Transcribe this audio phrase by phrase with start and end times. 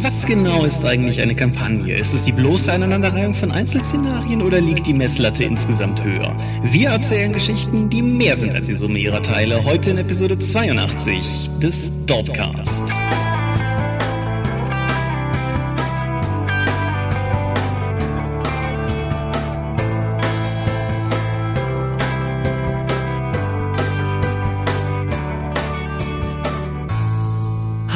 [0.00, 1.96] Was genau ist eigentlich eine Kampagne?
[1.96, 6.36] Ist es die bloße Aneinanderreihung von Einzelszenarien oder liegt die Messlatte insgesamt höher?
[6.62, 9.64] Wir erzählen Geschichten, die mehr sind als die Summe ihrer Teile.
[9.64, 12.84] Heute in Episode 82 des Dorpcast.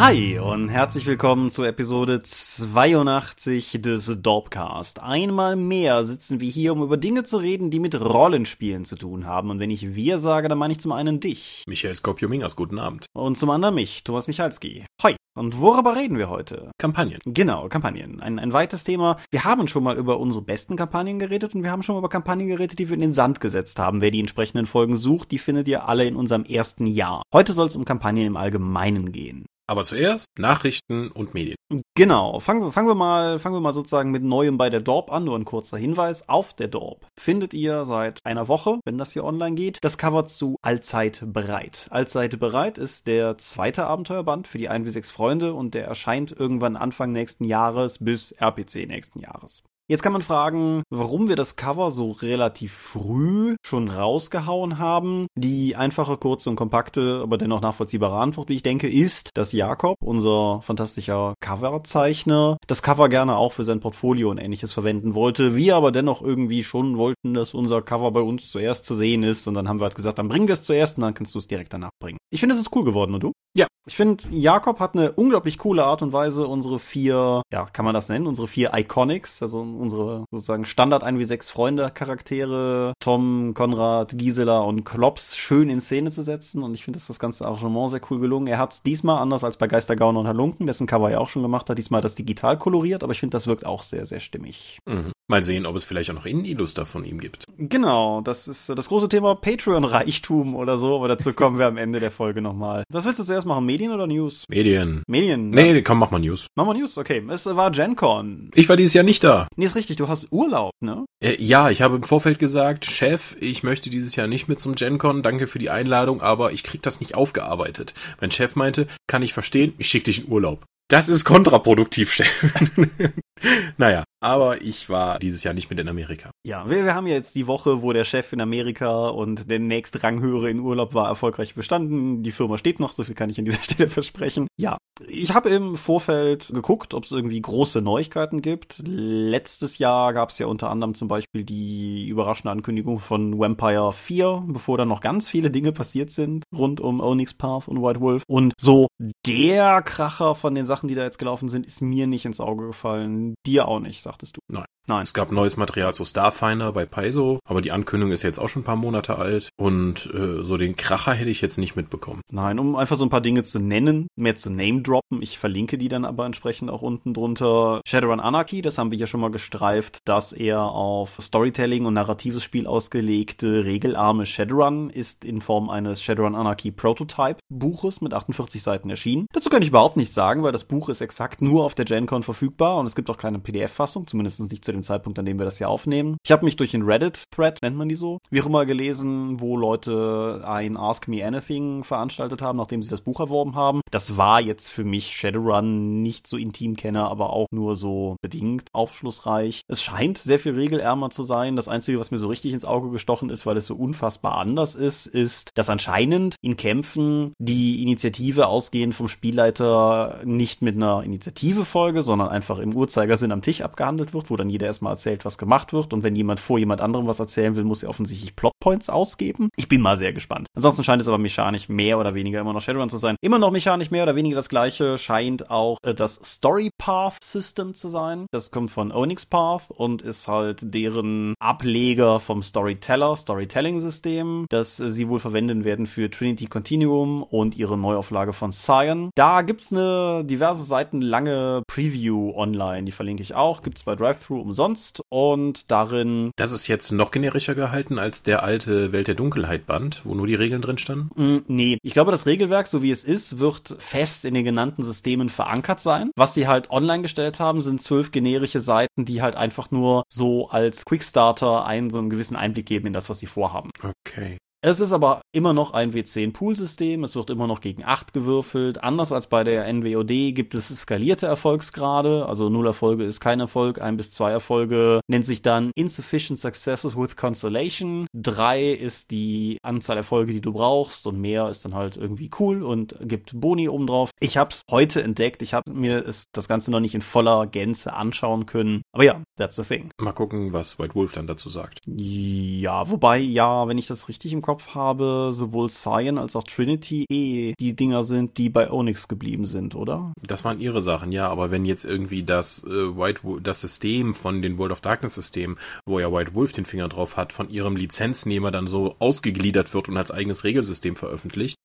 [0.02, 5.00] Hi und herzlich willkommen zur Episode 82 des Dorpcast.
[5.00, 9.26] Einmal mehr sitzen wir hier, um über Dinge zu reden, die mit Rollenspielen zu tun
[9.26, 9.50] haben.
[9.50, 11.62] Und wenn ich wir sage, dann meine ich zum einen dich.
[11.68, 13.06] Michael Skopjomingas, guten Abend.
[13.12, 14.84] Und zum anderen mich, Thomas Michalski.
[15.04, 15.14] Hoi.
[15.38, 16.72] Und worüber reden wir heute?
[16.78, 17.20] Kampagnen.
[17.24, 18.20] Genau, Kampagnen.
[18.20, 19.18] Ein, ein weites Thema.
[19.30, 22.08] Wir haben schon mal über unsere besten Kampagnen geredet und wir haben schon mal über
[22.08, 24.00] Kampagnen geredet, die wir in den Sand gesetzt haben.
[24.00, 27.22] Wer die entsprechenden Folgen sucht, die findet ihr alle in unserem ersten Jahr.
[27.32, 29.46] Heute soll es um Kampagnen im Allgemeinen gehen.
[29.72, 31.56] Aber zuerst Nachrichten und Medien.
[31.94, 32.40] Genau.
[32.40, 35.24] Fangen, wir- fangen wir mal, fangen wir mal sozusagen mit Neuem bei der Dorp an.
[35.24, 36.28] Nur ein kurzer Hinweis.
[36.28, 40.26] Auf der Dorp findet ihr seit einer Woche, wenn das hier online geht, das Cover
[40.26, 41.86] zu Allzeit bereit.
[41.88, 46.32] Allzeit bereit ist der zweite Abenteuerband für die 1 bis 6 Freunde und der erscheint
[46.38, 49.62] irgendwann Anfang nächsten Jahres bis RPC nächsten Jahres.
[49.92, 55.26] Jetzt kann man fragen, warum wir das Cover so relativ früh schon rausgehauen haben.
[55.34, 59.96] Die einfache, kurze und kompakte, aber dennoch nachvollziehbare Antwort, wie ich denke, ist, dass Jakob,
[60.00, 65.56] unser fantastischer Coverzeichner, das Cover gerne auch für sein Portfolio und ähnliches verwenden wollte.
[65.56, 69.46] Wir aber dennoch irgendwie schon wollten, dass unser Cover bei uns zuerst zu sehen ist.
[69.46, 71.38] Und dann haben wir halt gesagt, dann bringen wir es zuerst und dann kannst du
[71.38, 72.16] es direkt danach bringen.
[72.30, 73.32] Ich finde, es ist cool geworden, und du?
[73.54, 73.66] Ja.
[73.84, 77.94] Ich finde, Jakob hat eine unglaublich coole Art und Weise, unsere vier, ja, kann man
[77.94, 83.52] das nennen, unsere vier Iconics, also unsere sozusagen Standard 1 wie 6 Freunde Charaktere, Tom,
[83.54, 87.46] Konrad, Gisela und Klops schön in Szene zu setzen und ich finde, dass das ganze
[87.46, 88.46] Arrangement sehr cool gelungen.
[88.46, 91.42] Er hat es diesmal anders als bei Geistergauner und Halunken, dessen Cover er auch schon
[91.42, 94.78] gemacht hat, diesmal das digital koloriert, aber ich finde, das wirkt auch sehr, sehr stimmig.
[94.88, 95.12] Mhm.
[95.32, 97.46] Mal sehen, ob es vielleicht auch noch Indie-Luster von ihm gibt.
[97.56, 101.78] Genau, das ist äh, das große Thema Patreon-Reichtum oder so, aber dazu kommen wir am
[101.78, 102.84] Ende der Folge nochmal.
[102.90, 104.44] Was willst du zuerst machen, Medien oder News?
[104.50, 105.02] Medien.
[105.08, 105.48] Medien.
[105.48, 106.48] Nee, komm, mach mal News.
[106.54, 107.24] Machen wir News, okay.
[107.30, 108.50] Es war GenCon.
[108.54, 109.48] Ich war dieses Jahr nicht da.
[109.56, 111.06] Nee, ist richtig, du hast Urlaub, ne?
[111.24, 114.74] Äh, ja, ich habe im Vorfeld gesagt, Chef, ich möchte dieses Jahr nicht mit zum
[114.74, 117.94] GenCon, danke für die Einladung, aber ich krieg das nicht aufgearbeitet.
[118.20, 120.66] Mein Chef meinte, kann ich verstehen, ich schick dich in Urlaub.
[120.88, 122.28] Das ist kontraproduktiv, Chef.
[123.76, 126.30] naja, aber ich war dieses Jahr nicht mit in Amerika.
[126.46, 129.58] Ja, wir, wir haben ja jetzt die Woche, wo der Chef in Amerika und der
[129.58, 132.22] nächste Ranghöhere in Urlaub war, erfolgreich bestanden.
[132.22, 134.46] Die Firma steht noch, so viel kann ich an dieser Stelle versprechen.
[134.56, 134.76] Ja,
[135.06, 138.82] ich habe im Vorfeld geguckt, ob es irgendwie große Neuigkeiten gibt.
[138.86, 144.44] Letztes Jahr gab es ja unter anderem zum Beispiel die überraschende Ankündigung von Vampire 4,
[144.46, 148.22] bevor dann noch ganz viele Dinge passiert sind rund um Onyx Path und White Wolf.
[148.28, 148.86] Und so
[149.26, 152.66] der Kracher von den Sachen, die da jetzt gelaufen sind, ist mir nicht ins Auge
[152.66, 153.31] gefallen.
[153.46, 154.40] Dir auch nicht, sagtest du.
[154.48, 154.64] Nein.
[154.88, 155.04] Nein.
[155.04, 158.62] Es gab neues Material zu Starfinder bei Paizo, aber die Ankündigung ist jetzt auch schon
[158.62, 162.20] ein paar Monate alt und äh, so den Kracher hätte ich jetzt nicht mitbekommen.
[162.32, 165.22] Nein, um einfach so ein paar Dinge zu nennen, mehr zu name-droppen.
[165.22, 167.80] Ich verlinke die dann aber entsprechend auch unten drunter.
[167.86, 172.42] Shadowrun Anarchy, das haben wir hier schon mal gestreift, dass er auf Storytelling und narratives
[172.42, 178.90] Spiel ausgelegte, regelarme Shadowrun ist in Form eines Shadowrun Anarchy Prototype Buches mit 48 Seiten
[178.90, 179.26] erschienen.
[179.32, 182.24] Dazu kann ich überhaupt nichts sagen, weil das Buch ist exakt nur auf der GenCon
[182.24, 185.44] verfügbar und es gibt auch keine PDF-Fassung, zumindest nicht zu dem Zeitpunkt, an dem wir
[185.44, 186.16] das hier aufnehmen.
[186.24, 189.56] Ich habe mich durch den Reddit-Thread, nennt man die so, wie auch immer gelesen, wo
[189.56, 193.80] Leute ein Ask Me Anything veranstaltet haben, nachdem sie das Buch erworben haben.
[193.90, 198.68] Das war jetzt für mich Shadowrun nicht so intim kenne, aber auch nur so bedingt
[198.72, 199.62] aufschlussreich.
[199.68, 201.56] Es scheint sehr viel regelärmer zu sein.
[201.56, 204.74] Das Einzige, was mir so richtig ins Auge gestochen ist, weil es so unfassbar anders
[204.74, 212.02] ist, ist, dass anscheinend in Kämpfen die Initiative ausgehend vom Spielleiter nicht mit einer Initiative-Folge,
[212.02, 215.72] sondern einfach im Uhrzeigersinn am Tisch abgehandelt wird, wo dann jeder erstmal erzählt, was gemacht
[215.72, 215.92] wird.
[215.92, 219.50] Und wenn jemand vor jemand anderem was erzählen will, muss er offensichtlich Plotpoints ausgeben.
[219.56, 220.46] Ich bin mal sehr gespannt.
[220.54, 223.16] Ansonsten scheint es aber mechanisch mehr oder weniger immer noch Shadowrun zu sein.
[223.20, 227.74] Immer noch mechanisch mehr oder weniger das gleiche scheint auch äh, das Story Path System
[227.74, 228.26] zu sein.
[228.30, 234.78] Das kommt von Onyx Path und ist halt deren Ableger vom Storyteller, Storytelling System, das
[234.78, 239.10] äh, sie wohl verwenden werden für Trinity Continuum und ihre Neuauflage von Cyan.
[239.16, 244.40] Da gibt's eine diverse Seiten lange Preview online, die verlinke ich auch, gibt's bei Drive-Thru
[244.40, 249.66] umsonst und darin Das ist jetzt noch generischer gehalten als der alte Welt der Dunkelheit
[249.66, 251.10] Band, wo nur die Regeln drin standen.
[251.20, 254.82] Mm, Nee, ich glaube, das Regelwerk, so wie es ist, wird fest in den genannten
[254.82, 256.10] Systemen verankert sein.
[256.16, 260.48] Was sie halt online gestellt haben, sind zwölf generische Seiten, die halt einfach nur so
[260.48, 263.70] als Quickstarter einen so einen gewissen Einblick geben in das, was sie vorhaben.
[263.82, 264.38] Okay.
[264.64, 267.02] Es ist aber immer noch ein W10-Pool-System.
[267.02, 268.84] Es wird immer noch gegen 8 gewürfelt.
[268.84, 272.26] Anders als bei der NWOD gibt es skalierte Erfolgsgrade.
[272.26, 273.82] Also 0 Erfolge ist kein Erfolg.
[273.82, 278.06] 1 bis 2 Erfolge nennt sich dann Insufficient Successes with Consolation.
[278.14, 281.08] 3 ist die Anzahl Erfolge, die du brauchst.
[281.08, 284.10] Und mehr ist dann halt irgendwie cool und gibt Boni obendrauf.
[284.20, 285.42] Ich habe es heute entdeckt.
[285.42, 288.82] Ich habe mir das Ganze noch nicht in voller Gänze anschauen können.
[288.92, 289.90] Aber ja, that's the thing.
[290.00, 291.80] Mal gucken, was White Wolf dann dazu sagt.
[291.88, 297.04] Ja, wobei, ja, wenn ich das richtig im Kopf habe, sowohl Cyan als auch Trinity
[297.10, 300.12] eh die Dinger sind, die bei Onyx geblieben sind, oder?
[300.26, 304.42] Das waren ihre Sachen, ja, aber wenn jetzt irgendwie das äh, White das System von
[304.42, 305.56] den World of Darkness Systemen,
[305.86, 309.88] wo ja White Wolf den Finger drauf hat, von ihrem Lizenznehmer dann so ausgegliedert wird
[309.88, 311.56] und als eigenes Regelsystem veröffentlicht,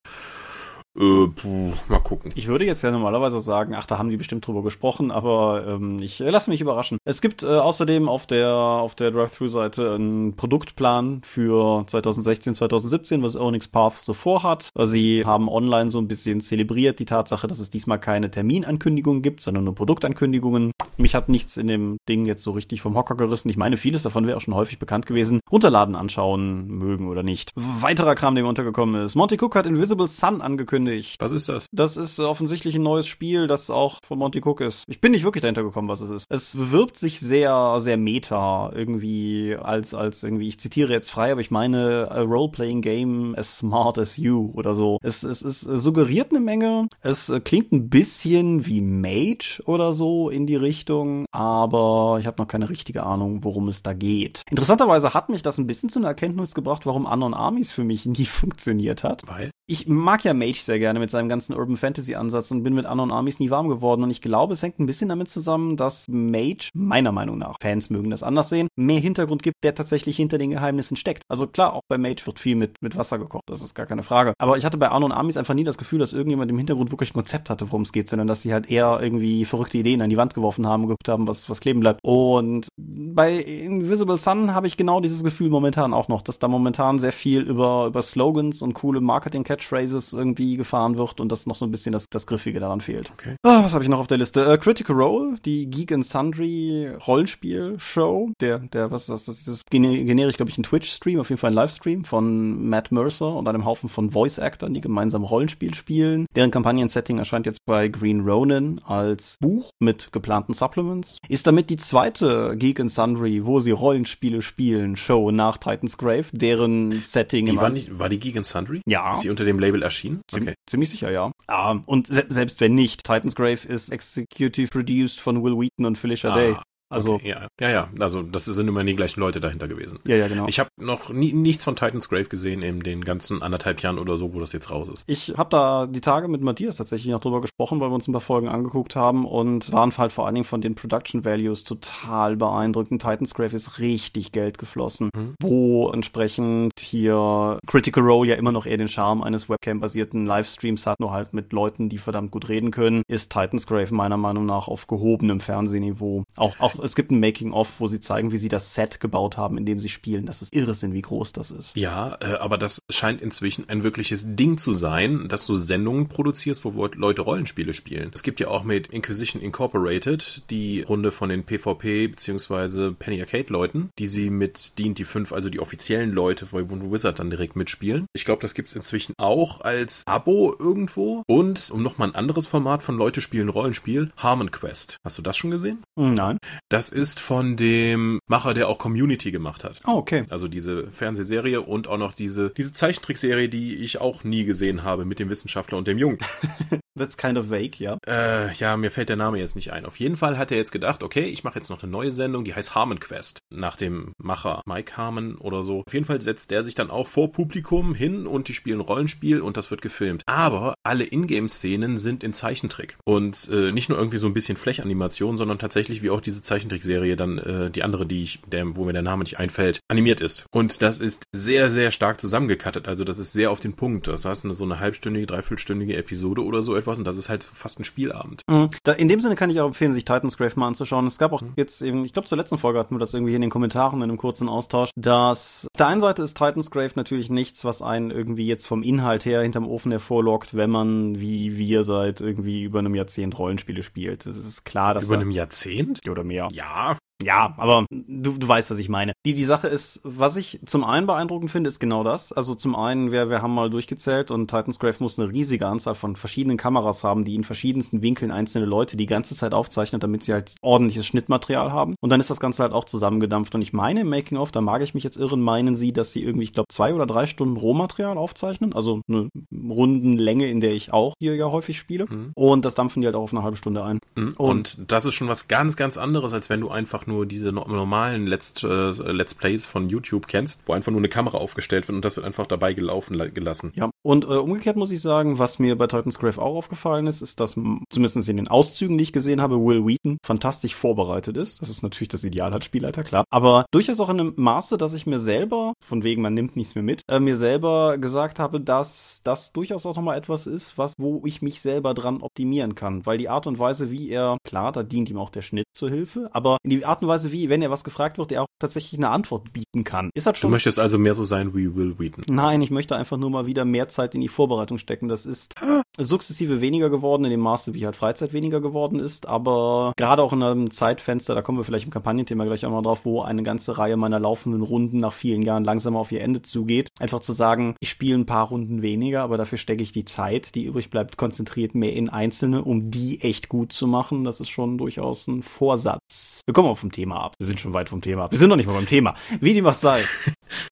[0.98, 2.32] äh, puh, mal gucken.
[2.34, 6.00] Ich würde jetzt ja normalerweise sagen, ach, da haben die bestimmt drüber gesprochen, aber ähm,
[6.02, 6.98] ich äh, lasse mich überraschen.
[7.06, 13.36] Es gibt äh, außerdem auf der auf der Drive-Thru-Seite einen Produktplan für 2016, 2017, was
[13.36, 14.72] Onyx Path so vorhat.
[14.84, 19.42] Sie haben online so ein bisschen zelebriert die Tatsache, dass es diesmal keine Terminankündigungen gibt,
[19.42, 20.72] sondern nur Produktankündigungen.
[20.98, 23.50] Mich hat nichts in dem Ding jetzt so richtig vom Hocker gerissen.
[23.50, 25.42] Ich meine, vieles davon wäre auch schon häufig bekannt gewesen.
[25.52, 27.52] Runterladen, anschauen, mögen oder nicht.
[27.56, 29.16] Weiterer Kram, der mir untergekommen ist.
[29.16, 31.22] Monty Cook hat Invisible Sun angekündigt angekündigt.
[31.22, 31.66] Was ist das?
[31.72, 34.84] Das ist offensichtlich ein neues Spiel, das auch von Monty Cook ist.
[34.88, 36.26] Ich bin nicht wirklich dahinter gekommen, was es ist.
[36.30, 41.42] Es bewirbt sich sehr, sehr meta irgendwie als, als irgendwie, ich zitiere jetzt frei, aber
[41.42, 44.98] ich meine, a role-playing game as smart as you oder so.
[45.02, 46.88] Es, es, es suggeriert eine Menge.
[47.02, 52.48] Es klingt ein bisschen wie Mage oder so in die Richtung, aber ich habe noch
[52.48, 54.44] keine richtige Ahnung, worum es da geht.
[54.50, 58.06] Interessanterweise hat mich das ein bisschen zu einer Erkenntnis gebracht, warum Unknown Armies für mich
[58.06, 59.24] nie funktioniert hat.
[59.28, 59.52] Weil?
[59.70, 62.86] Ich mag ja Mage sehr gerne mit seinem ganzen Urban Fantasy Ansatz und bin mit
[62.86, 66.06] Unknown Armies nie warm geworden und ich glaube, es hängt ein bisschen damit zusammen, dass
[66.10, 70.38] Mage, meiner Meinung nach, Fans mögen das anders sehen, mehr Hintergrund gibt, der tatsächlich hinter
[70.38, 71.24] den Geheimnissen steckt.
[71.30, 74.04] Also klar, auch bei Mage wird viel mit, mit Wasser gekocht, das ist gar keine
[74.04, 74.34] Frage.
[74.40, 77.12] Aber ich hatte bei Unknown Armies einfach nie das Gefühl, dass irgendjemand im Hintergrund wirklich
[77.12, 80.10] ein Konzept hatte, worum es geht, sondern dass sie halt eher irgendwie verrückte Ideen an
[80.10, 82.00] die Wand geworfen haben und geguckt haben, was, was kleben bleibt.
[82.04, 87.00] Und bei Invisible Sun habe ich genau dieses Gefühl momentan auch noch, dass da momentan
[87.00, 91.66] sehr viel über, über Slogans und coole Marketing-Catchphrases irgendwie gefahren wird und dass noch so
[91.66, 93.10] ein bisschen das, das Griffige daran fehlt.
[93.12, 93.36] Okay.
[93.44, 94.46] Ah, was habe ich noch auf der Liste?
[94.46, 98.32] Äh, Critical Role, die Geek and Sundry Rollenspiel-Show.
[98.42, 99.46] Der, der, was ist das?
[99.46, 103.34] Das ist generisch, glaube ich, ein Twitch-Stream, auf jeden Fall ein Livestream von Matt Mercer
[103.34, 106.26] und einem Haufen von Voice-Actern, die gemeinsam Rollenspiel spielen.
[106.36, 111.18] Deren Kampagnen-Setting erscheint jetzt bei Green Ronin als Buch mit geplanten Supplements.
[111.30, 116.26] Ist damit die zweite Geek and Sundry, wo sie Rollenspiele spielen, Show nach Titan's Grave,
[116.34, 118.82] deren Setting die war, nicht, war die Geek and Sundry?
[118.86, 119.14] Ja.
[119.14, 120.22] Ist sie unter dem Label erschienen?
[120.34, 120.47] Okay.
[120.66, 121.32] Ziemlich sicher, ja.
[121.48, 125.98] Ah, und se selbst wenn nicht, Titan's Grave ist executive produced von Will Wheaton und
[125.98, 126.36] Felicia ah.
[126.36, 126.56] Day.
[126.90, 130.00] Also okay, ja, ja, ja, also das sind immer die gleichen Leute dahinter gewesen.
[130.06, 130.48] Ja, ja, genau.
[130.48, 134.16] Ich habe noch nie, nichts von Titan's Grave gesehen in den ganzen anderthalb Jahren oder
[134.16, 135.04] so, wo das jetzt raus ist.
[135.08, 138.14] Ich habe da die Tage mit Matthias tatsächlich noch drüber gesprochen, weil wir uns ein
[138.14, 142.38] paar Folgen angeguckt haben und waren halt vor allen Dingen von den Production Values total
[142.38, 143.02] beeindruckend.
[143.02, 145.36] Titan's Grave ist richtig Geld geflossen, mhm.
[145.42, 151.00] wo entsprechend hier Critical Role ja immer noch eher den Charme eines Webcam-basierten Livestreams hat,
[151.00, 154.68] nur halt mit Leuten, die verdammt gut reden können, ist Titan's Grave meiner Meinung nach
[154.68, 156.24] auf gehobenem Fernsehniveau.
[156.38, 159.58] Auch, auch es gibt ein Making-of, wo sie zeigen, wie sie das Set gebaut haben,
[159.58, 160.26] in dem sie spielen.
[160.26, 161.76] Das ist Irrsinn, wie groß das ist.
[161.76, 166.66] Ja, äh, aber das scheint inzwischen ein wirkliches Ding zu sein, dass du Sendungen produzierst,
[166.66, 168.12] wo Leute Rollenspiele spielen.
[168.14, 172.92] Es gibt ja auch mit Inquisition Incorporated die Runde von den PvP bzw.
[172.92, 177.20] Penny Arcade Leuten, die sie mit D&D 5, also die offiziellen Leute bei Wonder Wizard
[177.20, 178.08] dann direkt mitspielen.
[178.14, 181.24] Ich glaube, das gibt's inzwischen auch als Abo irgendwo.
[181.28, 184.98] Und um nochmal ein anderes Format von Leute spielen Rollenspiel, Harmon Quest.
[185.04, 185.84] Hast du das schon gesehen?
[185.96, 186.38] Nein.
[186.70, 189.80] Das ist von dem Macher, der auch Community gemacht hat.
[189.88, 190.24] Oh, okay.
[190.30, 195.06] Also diese Fernsehserie und auch noch diese, diese Zeichentrickserie, die ich auch nie gesehen habe
[195.06, 196.20] mit dem Wissenschaftler und dem Jungen.
[196.98, 197.98] That's kind of vague, ja.
[198.08, 199.86] Äh, ja, mir fällt der Name jetzt nicht ein.
[199.86, 202.44] Auf jeden Fall hat er jetzt gedacht, okay, ich mache jetzt noch eine neue Sendung,
[202.44, 203.40] die heißt Harmon Quest.
[203.50, 205.84] Nach dem Macher Mike Harmon oder so.
[205.86, 209.42] Auf jeden Fall setzt der sich dann auch vor Publikum hin und die spielen Rollenspiel
[209.42, 210.24] und das wird gefilmt.
[210.26, 212.98] Aber alle Ingame-Szenen sind in Zeichentrick.
[213.04, 217.16] Und äh, nicht nur irgendwie so ein bisschen Flächanimation, sondern tatsächlich wie auch diese Zeichentrickserie
[217.16, 220.46] dann äh, die andere, die ich, der, wo mir der Name nicht einfällt, animiert ist.
[220.52, 222.88] Und das ist sehr, sehr stark zusammengekattet.
[222.88, 224.08] Also das ist sehr auf den Punkt.
[224.08, 227.80] Das heißt, so eine halbstündige, dreiviertelstündige Episode oder so etwas und das ist halt fast
[227.80, 228.44] ein Spielabend.
[228.50, 228.70] Mhm.
[228.84, 231.08] Da, in dem Sinne kann ich auch empfehlen, sich Titan's Grave mal anzuschauen.
[231.08, 231.54] Es gab auch mhm.
[231.56, 234.10] jetzt eben, ich glaube zur letzten Folge hatten wir das irgendwie in den Kommentaren in
[234.10, 238.12] einem kurzen Austausch, dass auf der einen Seite ist Titan's Grave natürlich nichts, was einen
[238.12, 242.80] irgendwie jetzt vom Inhalt her hinterm Ofen hervorlockt, wenn man wie wir seit irgendwie über
[242.80, 244.26] einem Jahrzehnt Rollenspiele spielt.
[244.26, 246.48] Es ist klar, dass über einem Jahrzehnt oder mehr.
[246.52, 249.14] Ja, Ja, aber du, du weißt, was ich meine.
[249.26, 252.32] Die, die Sache ist, was ich zum einen beeindruckend finde, ist genau das.
[252.32, 255.96] Also zum einen, wir, wir haben mal durchgezählt und Titans Grave muss eine riesige Anzahl
[255.96, 260.24] von verschiedenen Kameras haben, die in verschiedensten Winkeln einzelne Leute die ganze Zeit aufzeichnen, damit
[260.24, 261.96] sie halt ordentliches Schnittmaterial haben.
[262.02, 263.56] Und dann ist das Ganze halt auch zusammengedampft.
[263.56, 266.24] Und ich meine im Making-of, da mag ich mich jetzt irren, meinen sie, dass sie
[266.24, 268.74] irgendwie, ich glaube, zwei oder drei Stunden Rohmaterial aufzeichnen.
[268.74, 272.06] Also eine Rundenlänge, in der ich auch hier ja häufig spiele.
[272.06, 272.32] Mhm.
[272.36, 274.00] Und das dampfen die halt auch auf eine halbe Stunde ein.
[274.16, 274.36] Mhm.
[274.38, 277.52] Und, und das ist schon was ganz, ganz anderes, als wenn du einfach nur diese
[277.52, 281.96] normalen Let's, äh, Let's Plays von YouTube kennst, wo einfach nur eine Kamera aufgestellt wird
[281.96, 283.72] und das wird einfach dabei gelaufen gelassen.
[283.76, 287.22] Ja, und äh, umgekehrt muss ich sagen, was mir bei Titan's Grave auch aufgefallen ist,
[287.22, 291.62] ist, dass zumindest in den Auszügen, die ich gesehen habe, Will Wheaton fantastisch vorbereitet ist.
[291.62, 293.26] Das ist natürlich das Ideal als Spielleiter, klar.
[293.30, 296.76] Aber durchaus auch in einem Maße, dass ich mir selber, von wegen man nimmt nichts
[296.76, 300.94] mehr mit, äh, mir selber gesagt habe, dass das durchaus auch nochmal etwas ist, was,
[300.98, 303.06] wo ich mich selber dran optimieren kann.
[303.06, 305.90] Weil die Art und Weise, wie er, klar, da dient ihm auch der Schnitt zur
[305.90, 308.48] Hilfe, aber in die Art und Weise, wie, wenn er was gefragt wird, er auch
[308.60, 310.10] tatsächlich eine Antwort bieten kann.
[310.14, 310.50] Ist halt schon.
[310.50, 312.24] Du möchtest also mehr so sein wie Will Wheaton.
[312.30, 315.08] Nein, ich möchte einfach nur mal wieder mehr Zeit in die Vorbereitung stecken.
[315.08, 315.54] Das ist
[315.98, 320.34] sukzessive weniger geworden, in dem Maße, wie halt Freizeit weniger geworden ist, aber gerade auch
[320.34, 323.44] in einem Zeitfenster, da kommen wir vielleicht im Kampagnenthema gleich auch mal drauf, wo eine
[323.44, 326.90] ganze Reihe meiner laufenden Runden nach vielen Jahren langsam auf ihr Ende zugeht.
[327.00, 330.56] Einfach zu sagen, ich spiele ein paar Runden weniger, aber dafür stecke ich die Zeit,
[330.56, 334.24] die übrig bleibt, konzentriert mehr in einzelne, um die echt gut zu machen.
[334.24, 336.42] Das ist schon durchaus ein Vorsatz.
[336.46, 337.34] Wir kommen auch vom Thema ab.
[337.40, 338.32] Wir sind schon weit vom Thema ab.
[338.32, 339.16] Wir sind noch nicht mal beim Thema.
[339.42, 340.04] Wie dem was sei.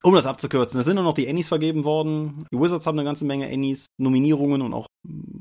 [0.04, 2.46] Um das abzukürzen, es sind nur noch die Annies vergeben worden.
[2.50, 4.88] Die Wizards haben eine ganze Menge Annies, Nominierungen und auch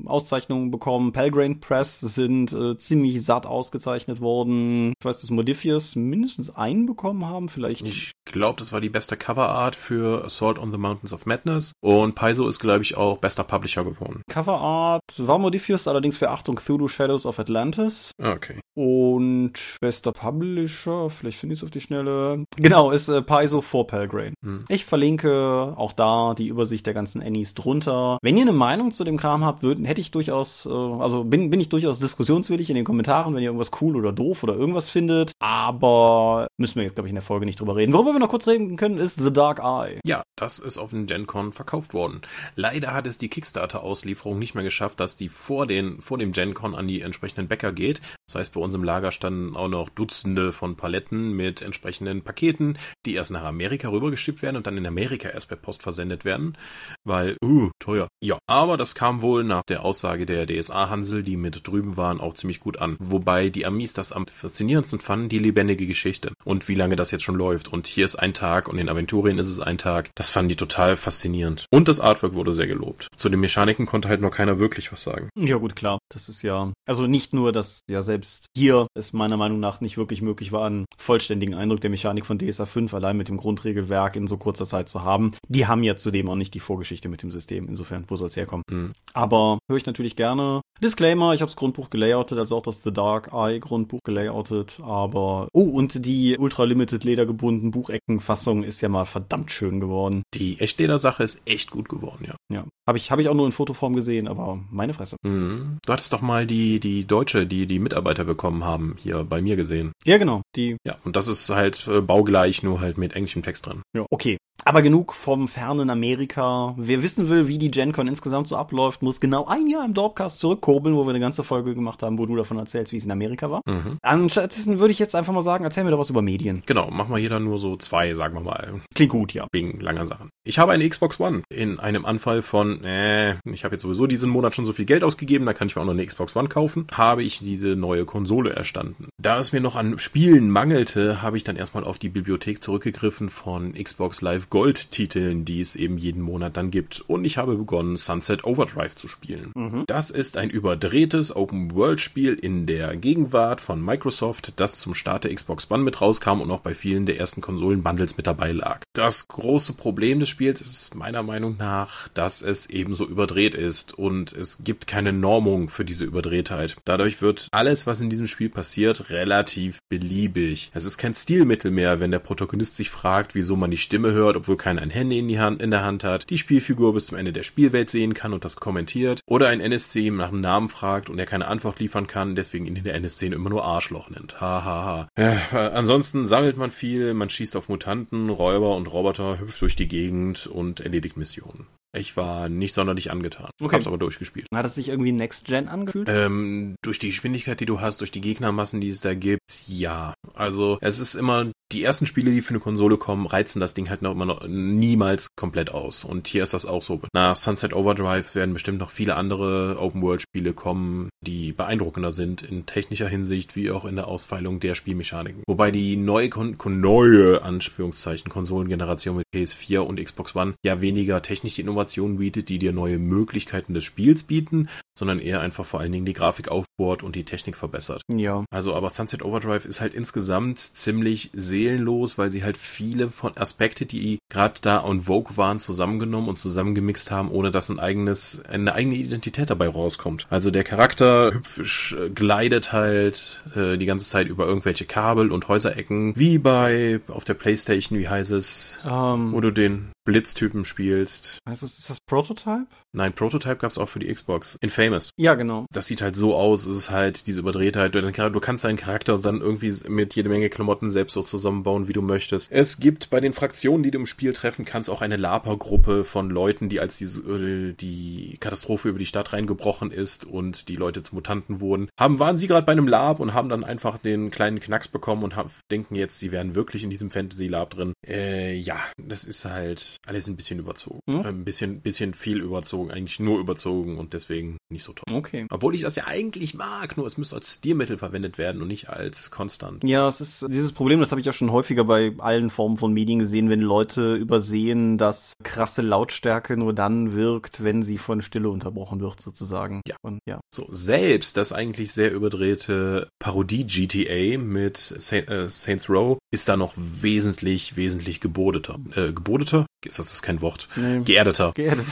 [0.05, 1.11] Auszeichnungen bekommen.
[1.11, 4.93] Pelgrane Press sind äh, ziemlich satt ausgezeichnet worden.
[4.99, 7.81] Ich weiß, dass Modifius mindestens einen bekommen haben, vielleicht.
[7.81, 11.73] Ich glaube, das war die beste Coverart für Assault on the Mountains of Madness.
[11.81, 14.21] Und Paizo ist, glaube ich, auch bester Publisher geworden.
[14.29, 18.11] Coverart war Modifius allerdings für Achtung Cthulhu Shadows of Atlantis.
[18.21, 18.59] Ah, okay.
[18.75, 22.43] Und bester Publisher, vielleicht finde ich es auf die Schnelle.
[22.57, 24.33] Genau, ist äh, Paizo vor Pelgrane.
[24.43, 24.65] Hm.
[24.69, 28.17] Ich verlinke auch da die Übersicht der ganzen Annies drunter.
[28.21, 31.49] Wenn ihr eine Meinung zu dem Kram habt, würden, hätte ich durchaus, äh, also bin,
[31.49, 34.89] bin ich durchaus diskussionswillig in den Kommentaren, wenn ihr irgendwas cool oder doof oder irgendwas
[34.89, 35.31] findet.
[35.39, 37.93] Aber müssen wir jetzt, glaube ich, in der Folge nicht drüber reden.
[37.93, 39.99] Worüber wir noch kurz reden können, ist The Dark Eye.
[40.05, 42.21] Ja, das ist auf dem GenCon verkauft worden.
[42.55, 46.75] Leider hat es die Kickstarter-Auslieferung nicht mehr geschafft, dass die vor, den, vor dem GenCon
[46.75, 48.01] an die entsprechenden Bäcker geht.
[48.27, 52.77] Das heißt, bei uns im Lager standen auch noch Dutzende von Paletten mit entsprechenden Paketen,
[53.05, 56.57] die erst nach Amerika rübergeschippt werden und dann in Amerika erst per Post versendet werden,
[57.03, 58.07] weil, uh, teuer.
[58.23, 62.33] Ja, aber das kam wohl nach der Aussage der DSA-Hansel, die mit drüben waren, auch
[62.33, 62.97] ziemlich gut an.
[62.99, 67.23] Wobei die Amis das am faszinierendsten fanden, die lebendige Geschichte und wie lange das jetzt
[67.23, 67.71] schon läuft.
[67.71, 70.09] Und hier ist ein Tag und in Aventurien ist es ein Tag.
[70.15, 71.65] Das fanden die total faszinierend.
[71.71, 73.07] Und das Artwork wurde sehr gelobt.
[73.17, 75.29] Zu den Mechaniken konnte halt noch keiner wirklich was sagen.
[75.37, 75.99] Ja gut, klar.
[76.09, 79.97] Das ist ja, also nicht nur, dass ja selbst hier es meiner Meinung nach nicht
[79.97, 84.15] wirklich möglich war, einen vollständigen Eindruck der Mechanik von DSA 5 allein mit dem Grundregelwerk
[84.15, 85.33] in so kurzer Zeit zu haben.
[85.47, 87.67] Die haben ja zudem auch nicht die Vorgeschichte mit dem System.
[87.67, 88.63] Insofern, wo soll es herkommen?
[88.71, 88.93] Mhm.
[89.13, 90.61] Aber höre ich natürlich gerne.
[90.83, 95.47] Disclaimer, ich habe das Grundbuch gelayoutet, also auch das The Dark Eye Grundbuch gelayoutet, aber
[95.53, 100.23] oh, und die Ultra Limited ledergebundenen Bucheckenfassung ist ja mal verdammt schön geworden.
[100.33, 102.35] Die Echtleder-Sache ist echt gut geworden, ja.
[102.51, 105.15] Ja, habe ich habe ich auch nur in Fotoform gesehen, aber meine Fresse.
[105.23, 105.77] Mhm.
[105.85, 109.55] Du hattest doch mal die die Deutsche, die die Mitarbeiter bekommen haben, hier bei mir
[109.55, 109.93] gesehen.
[110.03, 110.75] Ja, genau, die.
[110.85, 113.81] Ja, und das ist halt äh, baugleich, nur halt mit englischem Text drin.
[113.95, 114.37] Ja, okay.
[114.63, 116.73] Aber genug vom fernen Amerika.
[116.77, 120.39] Wer wissen will, wie die GenCon insgesamt so abläuft, muss genau ein Jahr im Dorpcast
[120.39, 123.11] zurückkurbeln, wo wir eine ganze Folge gemacht haben, wo du davon erzählst, wie es in
[123.11, 123.61] Amerika war.
[123.65, 123.97] Mhm.
[124.01, 126.61] Anstattdessen würde ich jetzt einfach mal sagen, erzähl mir doch was über Medien.
[126.65, 128.81] Genau, mach mal jeder nur so zwei, sagen wir mal.
[128.93, 129.47] Klingt gut, ja.
[129.51, 130.29] Wegen langer Sachen.
[130.43, 134.29] Ich habe eine Xbox One in einem Anfall von, äh, ich habe jetzt sowieso diesen
[134.29, 136.49] Monat schon so viel Geld ausgegeben, da kann ich mir auch noch eine Xbox One
[136.49, 139.07] kaufen, habe ich diese neue Konsole erstanden.
[139.21, 143.29] Da es mir noch an Spielen mangelte, habe ich dann erstmal auf die Bibliothek zurückgegriffen
[143.29, 147.03] von Xbox Live Gold Titeln, die es eben jeden Monat dann gibt.
[147.15, 149.53] Und ich habe begonnen, Sunset Overdrive zu spielen.
[149.55, 149.85] Mhm.
[149.87, 155.71] Das ist ein überdrehtes Open-World-Spiel in der Gegenwart von Microsoft, das zum Start der Xbox
[155.71, 158.81] One mit rauskam und auch bei vielen der ersten Konsolen-Bundles mit dabei lag.
[158.91, 164.33] Das große Problem des Spiels ist meiner Meinung nach, dass es ebenso überdreht ist und
[164.33, 166.75] es gibt keine Normung für diese Überdrehtheit.
[166.83, 170.69] Dadurch wird alles, was in diesem Spiel passiert, relativ beliebig.
[170.73, 174.35] Es ist kein Stilmittel mehr, wenn der Protagonist sich fragt, wieso man die Stimme hört,
[174.35, 177.19] obwohl keiner ein Handy in, die Hand, in der Hand hat, die Spielfigur bis zum
[177.19, 180.69] Ende der Spielwelt sehen kann und das kommentiert, oder ein NSC ihm nach dem Namen
[180.69, 184.09] fragt und er keine Antwort liefern kann, deswegen ihn in der NSC immer nur Arschloch
[184.09, 184.41] nennt.
[184.41, 185.07] Hahaha.
[185.15, 185.55] Ha, ha.
[185.55, 189.87] Ja, ansonsten sammelt man viel, man schießt auf Mutanten, Räuber und Roboter, hüpft durch die
[189.87, 191.67] Gegend und erledigt Missionen.
[191.95, 193.49] Ich war nicht sonderlich angetan.
[193.61, 193.75] Okay.
[193.75, 194.47] Hab's aber durchgespielt.
[194.53, 196.09] Hat es sich irgendwie Next-Gen angefühlt?
[196.09, 200.13] Ähm, durch die Geschwindigkeit, die du hast, durch die Gegnermassen, die es da gibt, ja.
[200.33, 203.89] Also es ist immer die ersten Spiele, die für eine Konsole kommen, reizen das Ding
[203.89, 206.03] halt noch immer noch niemals komplett aus.
[206.03, 207.01] Und hier ist das auch so.
[207.13, 213.07] Nach Sunset Overdrive werden bestimmt noch viele andere Open-World-Spiele kommen, die beeindruckender sind in technischer
[213.07, 215.43] Hinsicht wie auch in der Ausfeilung der Spielmechaniken.
[215.47, 221.61] Wobei die neue, Kon neue Anführungszeichen Konsolengeneration mit PS4 und Xbox One ja weniger technische
[221.85, 226.05] Innovationen bietet, die dir neue Möglichkeiten des Spiels bieten, sondern eher einfach vor allen Dingen
[226.05, 228.01] die Grafik aufbohrt und die Technik verbessert.
[228.11, 228.43] Ja.
[228.51, 233.85] Also, aber Sunset Overdrive ist halt insgesamt ziemlich seelenlos, weil sie halt viele von Aspekte,
[233.85, 238.73] die gerade da on Vogue waren, zusammengenommen und zusammengemixt haben, ohne dass ein eigenes, eine
[238.73, 240.27] eigene Identität dabei rauskommt.
[240.29, 245.47] Also der Charakter hüpfisch äh, gleitet halt äh, die ganze Zeit über irgendwelche Kabel und
[245.47, 251.39] Häuserecken, wie bei auf der Playstation, wie heißt es, Ähm, wo du den Blitztypen spielst.
[251.47, 252.67] heißt das, ist das Prototype?
[252.93, 254.57] Nein, Prototype gab's auch für die Xbox.
[254.61, 255.09] Infamous.
[255.17, 255.65] Ja, genau.
[255.71, 257.93] das sieht halt so aus, es ist halt diese Überdrehtheit.
[257.95, 261.93] Du, du kannst deinen Charakter dann irgendwie mit jede Menge Klamotten selbst so zusammenbauen, wie
[261.93, 262.51] du möchtest.
[262.51, 266.29] Es gibt bei den Fraktionen, die du im Spiel treffen kannst, auch eine Lapa-Gruppe von
[266.29, 271.01] Leuten, die als die, äh, die Katastrophe über die Stadt reingebrochen ist und die Leute
[271.03, 274.29] zu Mutanten wurden, haben, waren sie gerade bei einem Lab und haben dann einfach den
[274.29, 277.93] kleinen Knacks bekommen und haben, denken jetzt, sie wären wirklich in diesem Fantasy-Lab drin.
[278.07, 280.99] Äh, ja, das ist halt alles ein bisschen überzogen.
[281.09, 281.25] Hm?
[281.25, 285.15] Ein bisschen, bisschen viel überzogen, eigentlich nur überzogen und deswegen nicht so toll.
[285.15, 285.47] Okay.
[285.49, 288.89] Obwohl ich das ja eigentlich mag, nur es müsste als Stilmittel verwendet werden und nicht
[288.89, 289.83] als konstant.
[289.83, 292.93] Ja, es ist dieses Problem, das habe ich auch schon häufiger bei allen Formen von
[292.93, 298.49] Medien gesehen, wenn Leute übersehen, dass krasse Lautstärke nur dann wirkt, wenn sie von Stille
[298.49, 299.81] unterbrochen wird, sozusagen.
[299.87, 299.95] Ja.
[300.01, 300.39] Und, ja.
[300.53, 307.75] So, selbst das eigentlich sehr überdrehte Parodie-GTA mit äh, Saints Row ist da noch wesentlich,
[307.77, 308.79] wesentlich gebodeter.
[308.95, 309.65] Äh, gebodeter?
[309.85, 310.67] Ist das, ist kein Wort?
[310.75, 311.01] Nee.
[311.01, 311.51] Geerdeter.
[311.53, 311.85] Geerdet.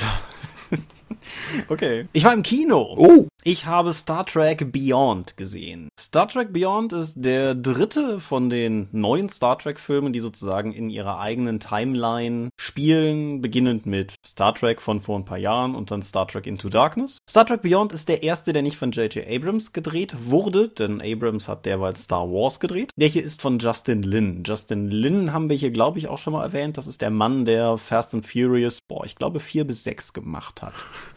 [1.70, 2.08] okay.
[2.14, 2.96] Ich war im Kino.
[2.98, 3.28] Oh!
[3.46, 5.90] Ich habe Star Trek Beyond gesehen.
[6.00, 10.90] Star Trek Beyond ist der dritte von den neuen Star Trek Filmen, die sozusagen in
[10.90, 16.02] ihrer eigenen Timeline spielen, beginnend mit Star Trek von vor ein paar Jahren und dann
[16.02, 17.18] Star Trek Into Darkness.
[17.30, 19.28] Star Trek Beyond ist der erste, der nicht von J.J.
[19.28, 22.92] Abrams gedreht wurde, denn Abrams hat derweil Star Wars gedreht.
[22.96, 24.44] Der hier ist von Justin Lin.
[24.46, 26.78] Justin Lin haben wir hier, glaube ich, auch schon mal erwähnt.
[26.78, 30.62] Das ist der Mann, der Fast and Furious, boah, ich glaube, vier bis sechs gemacht
[30.62, 30.74] hat.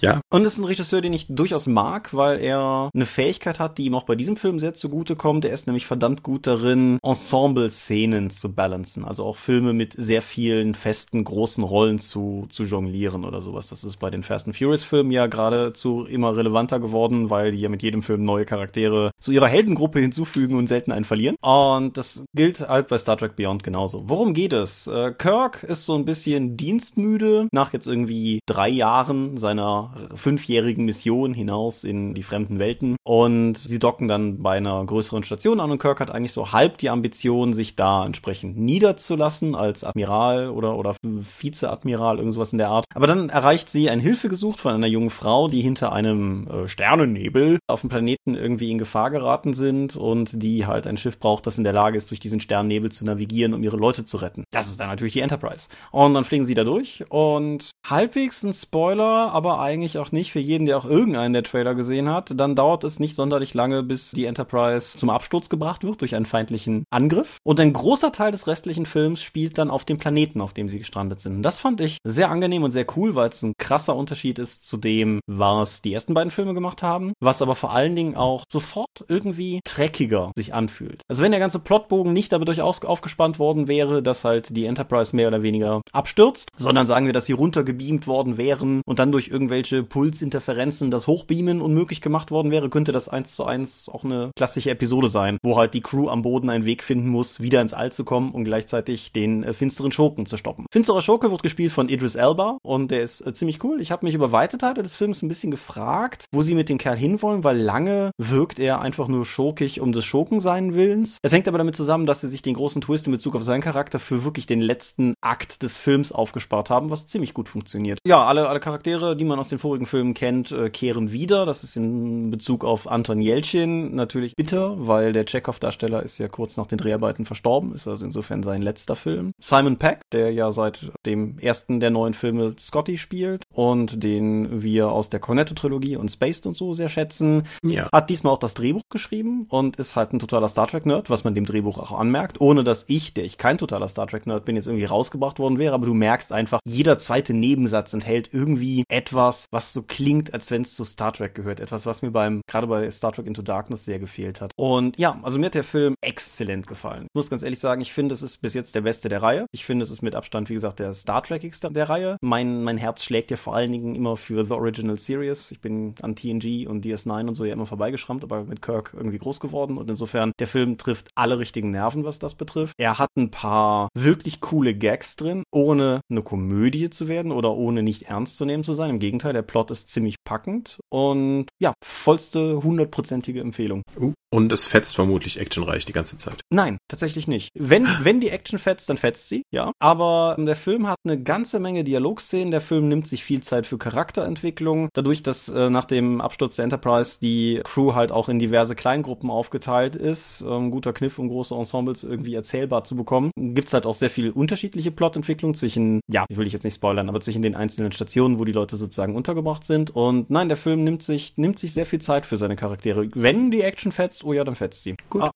[0.00, 0.20] Ja.
[0.30, 3.94] Und ist ein Regisseur, den ich durchaus mag, weil er eine Fähigkeit hat, die ihm
[3.94, 5.44] auch bei diesem Film sehr zugutekommt.
[5.44, 9.04] Er ist nämlich verdammt gut darin, Ensemble-Szenen zu balancen.
[9.04, 13.68] Also auch Filme mit sehr vielen festen, großen Rollen zu, zu jonglieren oder sowas.
[13.68, 17.68] Das ist bei den Fast and Furious-Filmen ja geradezu immer relevanter geworden, weil die ja
[17.68, 21.36] mit jedem Film neue Charaktere zu ihrer Heldengruppe hinzufügen und selten einen verlieren.
[21.40, 24.04] Und das gilt halt bei Star Trek Beyond genauso.
[24.08, 24.86] Worum geht es?
[24.86, 31.34] Äh, Kirk ist so ein bisschen dienstmüde nach jetzt irgendwie drei Jahren seiner fünfjährigen Mission
[31.34, 32.96] hinaus in die fremden Welten.
[33.04, 36.78] Und sie docken dann bei einer größeren Station an und Kirk hat eigentlich so halb
[36.78, 42.84] die Ambition, sich da entsprechend niederzulassen als Admiral oder, oder Vizeadmiral, irgendwas in der Art.
[42.94, 47.58] Aber dann erreicht sie ein Hilfegesuch von einer jungen Frau, die hinter einem äh, Sternennebel
[47.66, 51.58] auf dem Planeten irgendwie in Gefahr geraten sind und die halt ein Schiff braucht, das
[51.58, 54.44] in der Lage ist, durch diesen Sternnebel zu navigieren, um ihre Leute zu retten.
[54.50, 55.68] Das ist dann natürlich die Enterprise.
[55.90, 60.40] Und dann fliegen sie da durch und halbwegs ein Spoiler, aber eigentlich auch nicht für
[60.40, 62.32] jeden, der auch irgendeinen der Trailer gesehen hat.
[62.34, 66.26] Dann dauert es nicht sonderlich lange, bis die Enterprise zum Absturz gebracht wird durch einen
[66.26, 67.38] feindlichen Angriff.
[67.44, 70.78] Und ein großer Teil des restlichen Films spielt dann auf dem Planeten, auf dem sie
[70.78, 71.36] gestrandet sind.
[71.36, 74.64] Und das fand ich sehr angenehm und sehr cool, weil es ein krasser Unterschied ist
[74.64, 78.44] zu dem, was die ersten beiden Filme gemacht haben, was aber vor allen Dingen auch
[78.50, 81.02] sofort irgendwie dreckiger sich anfühlt.
[81.08, 85.28] Also wenn der ganze Plotbogen nicht dadurch aufgespannt worden wäre, dass halt die Enterprise mehr
[85.28, 89.69] oder weniger abstürzt, sondern sagen wir, dass sie runtergebeamt worden wären und dann durch irgendwelche
[89.70, 94.70] Pulsinterferenzen das Hochbeamen unmöglich gemacht worden wäre, könnte das eins zu eins auch eine klassische
[94.70, 97.92] Episode sein, wo halt die Crew am Boden einen Weg finden muss, wieder ins All
[97.92, 100.66] zu kommen und gleichzeitig den äh, finsteren Schurken zu stoppen.
[100.72, 103.80] Finsterer Schurke wird gespielt von Idris Elba und der ist äh, ziemlich cool.
[103.80, 106.78] Ich habe mich über weite Teile des Films ein bisschen gefragt, wo sie mit dem
[106.78, 111.18] Kerl hinwollen, weil lange wirkt er einfach nur schurkig um des Schurkensein Willens.
[111.22, 113.60] Es hängt aber damit zusammen, dass sie sich den großen Twist in Bezug auf seinen
[113.60, 117.98] Charakter für wirklich den letzten Akt des Films aufgespart haben, was ziemlich gut funktioniert.
[118.06, 121.46] Ja, alle, alle Charaktere, die man aus den vorigen Filmen kennt, äh, kehren wieder.
[121.46, 126.56] Das ist in Bezug auf Anton Jelchin natürlich bitter, weil der Chekhov-Darsteller ist ja kurz
[126.56, 129.32] nach den Dreharbeiten verstorben, ist also insofern sein letzter Film.
[129.40, 134.90] Simon Peck, der ja seit dem ersten der neuen Filme Scotty spielt und den wir
[134.90, 137.88] aus der Cornetto-Trilogie und Spaced und so sehr schätzen, ja.
[137.92, 141.34] hat diesmal auch das Drehbuch geschrieben und ist halt ein totaler Star Trek-Nerd, was man
[141.34, 144.66] dem Drehbuch auch anmerkt, ohne dass ich, der ich kein totaler Star Trek-Nerd bin, jetzt
[144.66, 149.72] irgendwie rausgebracht worden wäre, aber du merkst einfach, jeder zweite Nebensatz enthält irgendwie etwas, was
[149.72, 151.60] so klingt, als wenn es zu Star Trek gehört.
[151.60, 154.52] Etwas, was mir beim, gerade bei Star Trek Into Darkness sehr gefehlt hat.
[154.56, 157.04] Und ja, also mir hat der Film exzellent gefallen.
[157.04, 159.46] Ich muss ganz ehrlich sagen, ich finde, es ist bis jetzt der beste der Reihe.
[159.52, 162.16] Ich finde, es ist mit Abstand, wie gesagt, der Star Trekigste der Reihe.
[162.20, 165.50] Mein, mein Herz schlägt ja vor allen Dingen immer für The Original Series.
[165.50, 169.18] Ich bin an TNG und DS9 und so ja immer vorbeigeschrammt, aber mit Kirk irgendwie
[169.18, 172.74] groß geworden und insofern der Film trifft alle richtigen Nerven, was das betrifft.
[172.78, 177.82] Er hat ein paar wirklich coole Gags drin, ohne eine Komödie zu werden oder ohne
[177.82, 178.90] nicht ernst zu nehmen zu sein.
[178.90, 183.82] Im Gegenteil, der Plot ist ziemlich packend und ja, vollste hundertprozentige Empfehlung.
[183.98, 186.40] Uh, und es fetzt vermutlich actionreich die ganze Zeit.
[186.50, 187.50] Nein, tatsächlich nicht.
[187.54, 189.72] Wenn, wenn die Action fetzt, dann fetzt sie, ja.
[189.80, 192.50] Aber der Film hat eine ganze Menge Dialogszenen.
[192.50, 194.88] Der Film nimmt sich viel Zeit für Charakterentwicklung.
[194.92, 199.30] Dadurch, dass äh, nach dem Absturz der Enterprise die Crew halt auch in diverse Kleingruppen
[199.30, 203.94] aufgeteilt ist, ähm, guter Kniff, um große Ensembles irgendwie erzählbar zu bekommen, gibt's halt auch
[203.94, 207.92] sehr viel unterschiedliche Plotentwicklung zwischen, ja, will ich jetzt nicht spoilern, aber zwischen den einzelnen
[207.92, 209.90] Stationen, wo die Leute sozusagen untergebracht sind.
[209.90, 213.08] Und nein, der Film nimmt sich, nimmt sich sehr viel Zeit für seine Charaktere.
[213.14, 214.96] Wenn die Action fetzt, oh ja, dann fetzt sie.
[215.08, 215.22] Gut.
[215.22, 215.30] Ah,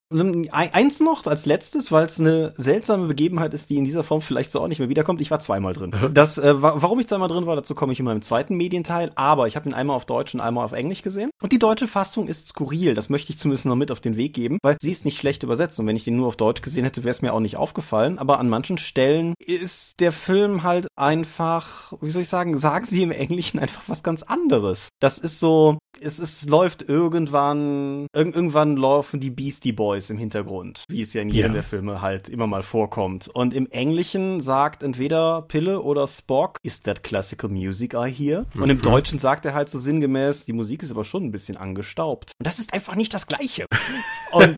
[0.50, 4.50] eins noch als letztes, weil es eine seltsame Begebenheit ist, die in dieser Form vielleicht
[4.50, 5.20] so auch nicht mehr wiederkommt.
[5.20, 5.92] Ich war zweimal drin.
[6.12, 9.46] Das, äh, warum ich zweimal drin war, dazu komme ich in meinem zweiten Medienteil, aber
[9.48, 11.30] ich habe ihn einmal auf Deutsch und einmal auf Englisch gesehen.
[11.42, 12.94] Und die deutsche Fassung ist skurril.
[12.94, 15.42] Das möchte ich zumindest noch mit auf den Weg geben, weil sie ist nicht schlecht
[15.42, 15.78] übersetzt.
[15.80, 18.18] Und wenn ich den nur auf Deutsch gesehen hätte, wäre es mir auch nicht aufgefallen.
[18.18, 23.02] Aber an manchen Stellen ist der Film halt einfach, wie soll ich sagen, sagen sie
[23.02, 24.88] im Englischen einfach was ganz anderes.
[25.00, 30.84] Das ist so, es ist, läuft irgendwann, irg irgendwann laufen die Beastie Boys im Hintergrund,
[30.88, 31.54] wie es ja in jedem ja.
[31.54, 33.28] der Filme halt immer mal vorkommt.
[33.28, 38.46] Und im Englischen sagt entweder Pille oder Spock, is that classical music I hear?
[38.54, 38.62] Mhm.
[38.62, 38.82] Und im mhm.
[38.82, 42.32] Deutschen sagt er halt so sinngemäß, die Musik ist aber schon ein bisschen angestaubt.
[42.38, 43.66] Und das ist einfach nicht das Gleiche.
[44.32, 44.56] Und